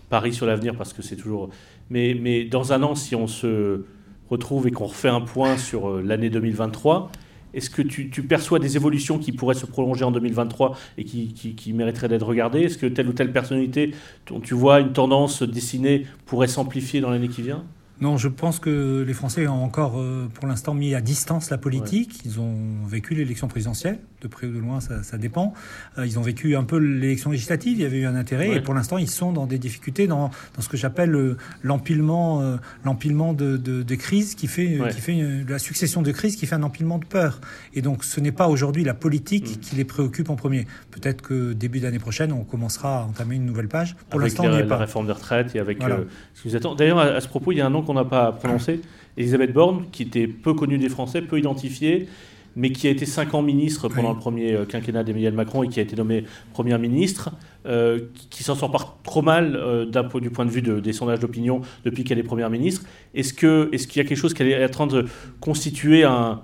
paris 0.09 0.33
sur 0.33 0.47
l'avenir, 0.47 0.77
parce 0.77 0.93
que 0.93 1.03
c'est 1.03 1.17
toujours... 1.17 1.51
Mais, 1.91 2.17
mais 2.19 2.45
dans 2.45 2.73
un 2.73 2.83
an, 2.83 2.95
si 2.95 3.15
on 3.15 3.27
se 3.27 3.85
retrouve 4.31 4.67
et 4.67 4.71
qu'on 4.71 4.87
refait 4.87 5.09
un 5.09 5.21
point 5.21 5.57
sur 5.57 5.89
euh, 5.89 6.03
l'année 6.03 6.31
2023, 6.31 7.11
Est-ce 7.55 7.71
que 7.71 7.83
tu, 7.83 8.09
perçois 8.23 8.59
des 8.59 8.77
évolutions 8.77 9.19
qui 9.19 9.33
pourraient 9.33 9.55
se 9.55 9.67
prolonger 9.67 10.05
en 10.05 10.11
2023 10.11 10.77
et 10.99 11.05
qui, 11.05 11.29
qui 11.33 11.73
mériteraient 11.73 12.09
d'être 12.09 12.27
regardées? 12.27 12.63
Est-ce 12.63 12.79
que 12.79 12.87
telle 12.87 13.09
ou 13.09 13.13
telle 13.13 13.33
personnalité 13.33 13.95
dont 14.27 14.41
tu 14.41 14.55
vois 14.55 14.81
une 14.81 14.93
tendance 14.93 15.43
dessinée 15.43 16.07
pourrait 16.27 16.49
s'amplifier 16.49 17.01
dans 17.01 17.11
l'année 17.11 17.29
qui 17.29 17.43
vient? 17.43 17.65
Non, 18.03 18.17
je 18.17 18.27
pense 18.27 18.59
que 18.59 19.05
les 19.07 19.15
Français 19.15 19.47
ont 19.47 19.63
encore, 19.63 20.01
euh, 20.01 20.29
pour 20.35 20.49
l'instant, 20.49 20.75
mis 20.75 20.93
à 20.93 21.01
distance 21.01 21.51
la 21.51 21.57
politique. 21.57 22.19
Ils 22.25 22.41
ont 22.41 22.85
vécu 22.85 23.15
l'élection 23.15 23.47
présidentielle, 23.47 24.01
de 24.21 24.27
près 24.27 24.49
ou 24.49 24.53
de 24.53 24.59
loin, 24.59 24.81
ça, 24.81 25.19
dépend. 25.19 25.55
Euh, 25.99 26.05
ils 26.05 26.19
ont 26.19 26.23
vécu 26.23 26.57
un 26.57 26.65
peu 26.65 26.79
l'élection 26.79 27.31
législative, 27.31 27.79
il 27.79 27.83
y 27.83 27.85
avait 27.85 27.99
eu 27.99 28.07
un 28.07 28.17
intérêt, 28.17 28.57
et 28.57 28.61
pour 28.61 28.75
l'instant, 28.75 28.99
ils 28.99 29.09
sont 29.09 29.33
dans 29.33 29.47
des 29.47 29.59
difficultés, 29.59 30.09
dans, 30.09 30.33
dans 30.57 30.63
ce 30.63 30.69
que 30.69 30.77
j'appelle 30.77 31.15
euh, 31.15 31.37
l'empilement, 31.63 32.59
l'empilement 32.85 33.35
de, 33.35 33.57
de, 33.57 33.95
crises 33.95 34.35
qui 34.35 34.49
fait, 34.49 34.81
qui 34.91 35.01
fait 35.01 35.45
la 35.49 35.61
succession 35.61 36.03
de 36.03 36.11
crises 36.11 36.35
qui 36.35 36.47
fait 36.47 36.57
un 36.57 36.65
empilement 36.65 36.99
de 36.99 37.05
peur. 37.05 37.41
Et 37.73 37.83
donc, 37.83 38.03
ce 38.03 38.19
n'est 38.19 38.33
pas 38.33 38.49
aujourd'hui 38.49 38.83
la 38.83 38.95
politique 38.95 39.59
mm. 39.59 39.61
qui 39.61 39.77
les 39.77 39.85
préoccupe 39.85 40.29
en 40.29 40.35
premier. 40.35 40.67
Peut-être 40.91 41.23
que 41.23 41.53
début 41.53 41.79
d'année 41.79 42.01
prochaine, 42.01 42.33
on 42.33 42.43
commencera 42.43 43.03
à 43.03 43.05
entamer 43.05 43.37
une 43.37 43.47
nouvelle 43.47 43.69
page. 43.69 43.95
Pour 44.11 44.19
l'instant, 44.19 44.47
on 44.47 44.51
n'y 44.51 44.57
est 44.57 44.65
pas. 44.65 44.75
La 44.75 44.87
réforme 44.87 45.07
des 45.07 45.13
retraites 45.13 45.55
et 45.55 45.61
avec. 45.61 45.79
D'ailleurs, 45.79 46.99
à, 46.99 47.05
à 47.05 47.21
ce 47.21 47.29
propos, 47.29 47.53
il 47.53 47.59
y 47.59 47.61
a 47.61 47.67
un 47.67 47.71
nom 47.71 47.85
n'a 47.95 48.05
pas 48.05 48.33
prononcé. 48.33 48.81
Elisabeth 49.17 49.53
Borne, 49.53 49.87
qui 49.93 50.05
était 50.05 50.27
peu 50.27 50.55
connue 50.55 50.79
des 50.79 50.89
Français, 50.89 51.23
peu 51.23 51.39
identifiée, 51.39 52.09
mais 52.57 52.71
qui 52.71 52.87
a 52.87 52.91
été 52.91 53.07
cinq 53.07 53.35
ans 53.35 53.43
ministre 53.43 53.89
pendant 53.89 54.13
le 54.13 54.19
premier 54.19 54.53
euh, 54.53 54.65
quinquennat 54.65 55.05
d'Emmanuel 55.05 55.35
Macron 55.35 55.63
et 55.63 55.69
qui 55.69 55.81
a 55.81 55.83
été 55.83 55.97
nommée 55.97 56.25
première 56.53 56.79
ministre, 56.79 57.31
euh, 57.67 58.01
qui 58.31 58.43
s'en 58.43 58.55
sort 58.55 58.71
pas 58.71 58.99
trop 59.05 59.23
mal 59.23 59.57
euh, 59.57 59.87
du 60.21 60.31
point 60.31 60.45
de 60.45 60.51
vue 60.51 60.63
des 60.63 60.93
sondages 60.93 61.21
d'opinion 61.21 61.63
depuis 61.85 62.05
qu'elle 62.05 62.19
est 62.19 62.25
première 62.25 62.51
ministre. 62.51 62.83
Est-ce 63.15 63.33
qu'il 63.33 63.69
est 63.73 63.87
qu'il 63.87 64.03
y 64.03 64.05
a 64.05 64.09
quelque 64.09 64.19
chose 64.19 64.35
qui 64.35 64.43
est 64.43 64.65
en 64.65 64.69
train 64.69 64.87
de 64.87 65.07
constituer 65.41 66.05
un, 66.05 66.43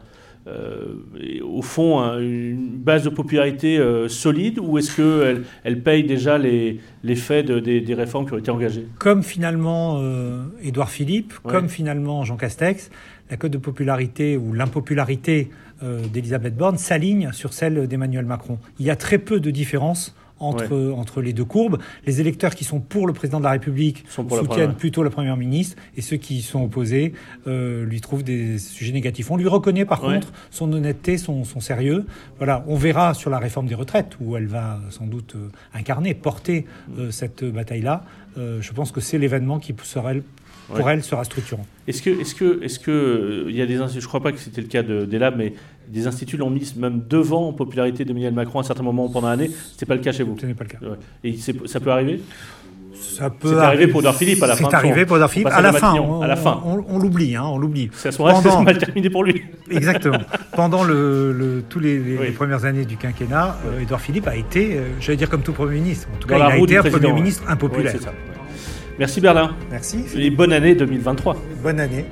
au 1.42 1.62
fond 1.62 1.98
une 2.18 2.78
base 2.78 3.04
de 3.04 3.08
popularité 3.08 3.78
euh, 3.78 4.08
solide 4.08 4.58
ou 4.60 4.78
est-ce 4.78 4.96
qu'elle 4.96 5.44
elle 5.64 5.82
paye 5.82 6.04
déjà 6.04 6.38
les, 6.38 6.80
les 7.02 7.16
faits 7.16 7.50
des, 7.50 7.94
réformes 7.94 8.26
qui 8.26 8.32
ont 8.34 8.38
été 8.38 8.50
engagées? 8.50 8.86
Comme 8.98 9.22
finalement 9.22 9.98
euh, 10.00 10.44
Édouard 10.62 10.90
Philippe, 10.90 11.34
comme 11.42 11.68
finalement 11.68 12.24
Jean 12.24 12.36
Castex, 12.36 12.90
la 13.30 13.36
cote 13.36 13.52
de 13.52 13.58
popularité 13.58 14.36
ou 14.36 14.52
l'impopularité 14.52 15.50
d'Elisabeth 16.12 16.56
Borne 16.56 16.76
s'aligne 16.76 17.30
sur 17.32 17.52
celle 17.52 17.86
d'Emmanuel 17.86 18.24
Macron. 18.24 18.58
Il 18.80 18.86
y 18.86 18.90
a 18.90 18.96
très 18.96 19.18
peu 19.18 19.38
de 19.38 19.52
différence 19.52 20.16
entre, 20.40 20.92
entre 20.92 21.20
les 21.20 21.32
deux 21.32 21.44
courbes. 21.44 21.78
Les 22.06 22.20
électeurs 22.20 22.54
qui 22.54 22.64
sont 22.64 22.80
pour 22.80 23.06
le 23.06 23.12
président 23.12 23.38
de 23.38 23.44
la 23.44 23.50
République 23.50 24.04
soutiennent 24.08 24.74
plutôt 24.74 25.02
la 25.02 25.10
première 25.10 25.36
ministre 25.36 25.76
et 25.96 26.02
ceux 26.02 26.16
qui 26.16 26.42
sont 26.42 26.62
opposés 26.62 27.12
euh, 27.46 27.84
lui 27.84 28.00
trouvent 28.00 28.22
des 28.22 28.58
sujets 28.58 28.92
négatifs. 28.92 29.30
On 29.30 29.36
lui 29.36 29.48
reconnaît 29.48 29.84
par 29.84 30.00
contre 30.00 30.32
son 30.50 30.72
honnêteté, 30.72 31.18
son, 31.18 31.44
son, 31.44 31.60
sérieux. 31.60 32.06
Voilà, 32.38 32.64
on 32.68 32.76
verra 32.76 33.14
sur 33.14 33.30
la 33.30 33.38
réforme 33.38 33.66
des 33.66 33.74
retraites 33.74 34.16
où 34.20 34.36
elle 34.36 34.46
va 34.46 34.80
sans 34.90 35.06
doute 35.06 35.34
euh, 35.36 35.50
incarner, 35.74 36.14
porter 36.14 36.66
euh, 36.98 37.10
cette 37.10 37.44
bataille-là. 37.44 38.04
je 38.36 38.72
pense 38.72 38.92
que 38.92 39.00
c'est 39.00 39.18
l'événement 39.18 39.58
qui 39.58 39.74
serait 39.82 40.22
pour 40.74 40.90
elle 40.90 41.02
sera 41.02 41.24
structurant. 41.24 41.66
Est-ce 41.86 42.02
que, 42.02 42.10
est-ce 42.10 42.34
que, 42.34 42.62
est-ce 42.62 42.78
que, 42.78 43.46
il 43.48 43.56
y 43.56 43.62
a 43.62 43.66
des, 43.66 43.76
je 43.76 44.06
crois 44.06 44.20
pas 44.20 44.32
que 44.32 44.38
c'était 44.38 44.60
le 44.60 44.66
cas 44.66 44.82
de, 44.82 45.04
d'Elab, 45.04 45.36
mais 45.36 45.54
des 45.88 46.06
instituts 46.06 46.36
l'ont 46.36 46.50
mis 46.50 46.74
même 46.76 47.02
devant 47.08 47.48
en 47.48 47.52
popularité 47.52 48.04
d'Emmanuel 48.04 48.34
Macron 48.34 48.58
à 48.58 48.62
un 48.62 48.64
certain 48.64 48.82
moment 48.82 49.08
pendant 49.08 49.28
l'année. 49.28 49.48
Ce 49.48 49.82
n'est 49.82 49.86
pas 49.86 49.94
le 49.94 50.00
cas 50.00 50.12
chez 50.12 50.22
vous? 50.22 50.36
Ce 50.38 50.46
n'est 50.46 50.54
pas 50.54 50.64
le 50.64 50.70
cas. 50.70 50.78
Et 51.24 51.36
ça 51.66 51.80
peut 51.80 51.90
arriver? 51.90 52.20
Ça 53.00 53.30
peut 53.30 53.48
c'est 53.50 53.64
arrivé 53.64 53.86
pour 53.86 54.02
Philippe 54.14 54.42
à 54.42 54.48
la 54.48 54.56
fin. 54.56 54.68
C'est 54.68 54.76
arrivé 54.76 55.06
pour 55.06 55.18
Philippe 55.28 55.48
à 55.48 55.60
la 55.60 55.72
fin. 55.72 55.94
On, 55.94 56.20
à 56.20 56.26
la 56.26 56.36
fin. 56.36 56.60
On, 56.64 56.98
l'oublie, 56.98 57.36
hein, 57.36 57.44
on 57.44 57.58
l'oublie. 57.58 57.90
C'est 57.92 58.08
à 58.08 58.12
ce 58.12 58.20
moment-là 58.20 58.40
Pendant... 58.42 58.62
mal 58.62 58.78
terminé 58.78 59.08
pour 59.08 59.24
lui. 59.24 59.42
Exactement. 59.70 60.18
Pendant 60.52 60.84
le, 60.84 61.32
le 61.32 61.62
tous 61.68 61.78
les, 61.80 61.98
les, 61.98 62.30
premières 62.32 62.64
années 62.64 62.84
du 62.84 62.96
quinquennat, 62.96 63.56
euh, 63.66 63.80
Édouard 63.80 64.00
Philippe 64.00 64.26
a 64.26 64.36
été, 64.36 64.76
euh, 64.76 64.82
j'allais 65.00 65.16
dire 65.16 65.30
comme 65.30 65.42
tout 65.42 65.52
Premier 65.52 65.78
ministre, 65.78 66.08
en 66.14 66.18
tout 66.18 66.28
cas, 66.28 66.36
il 66.36 66.42
a 66.42 66.58
été 66.58 66.76
un 66.76 66.82
Premier 66.82 67.12
ministre 67.12 67.44
impopulaire. 67.48 67.94
ça. 68.00 68.12
Merci 68.98 69.20
Berlin. 69.20 69.56
Merci. 69.70 70.04
Et 70.16 70.28
bonne 70.30 70.52
année 70.52 70.74
2023. 70.74 71.36
Bonne 71.62 71.78
année. 71.78 72.04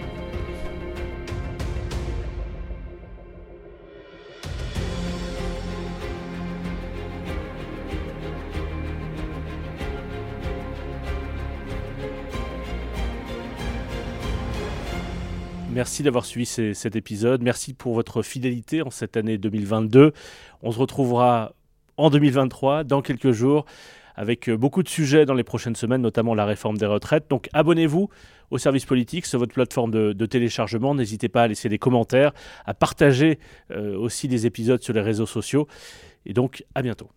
Merci 15.73 16.05
d'avoir 16.05 16.25
suivi 16.25 16.47
cet 16.47 16.95
épisode. 16.95 17.43
Merci 17.43 17.75
pour 17.75 17.95
votre 17.95 18.23
fidélité 18.23 18.81
en 18.81 18.91
cette 18.91 19.17
année 19.17 19.39
2022. 19.39 20.13
On 20.63 20.71
se 20.71 20.79
retrouvera 20.79 21.53
en 21.97 22.11
2023, 22.11 22.85
dans 22.85 23.03
quelques 23.03 23.33
jours 23.33 23.67
avec 24.17 24.49
euh, 24.49 24.57
beaucoup 24.57 24.83
de 24.83 24.89
sujets 24.89 25.27
dans 25.27 25.35
les 25.35 25.45
prochaines 25.45 25.77
semaines, 25.77 26.03
notamment 26.03 26.35
la 26.35 26.45
réforme 26.45 26.79
des 26.79 26.87
retraites. 26.87 27.27
Donc 27.29 27.49
abonnez-vous 27.53 28.09
au 28.51 28.59
service 28.59 28.85
politique 28.85 29.27
sur 29.27 29.39
votre 29.39 29.55
plateforme 29.55 29.91
de, 29.91 30.27
téléchargement. 30.27 30.95
N'hésitez 30.95 31.29
pas 31.29 31.43
à 31.43 31.49
laisser 31.49 31.69
des 31.69 31.79
commentaires, 31.79 32.33
à 32.65 32.75
partager 32.75 33.39
euh, 33.71 33.97
aussi 33.97 34.29
des 34.29 34.47
épisodes 34.47 34.83
sur 34.83 34.95
les 34.95 35.01
réseaux 35.01 35.27
sociaux. 35.27 35.69
Et 36.25 36.33
donc 36.33 36.65
à 36.75 36.83
bientôt. 36.83 37.09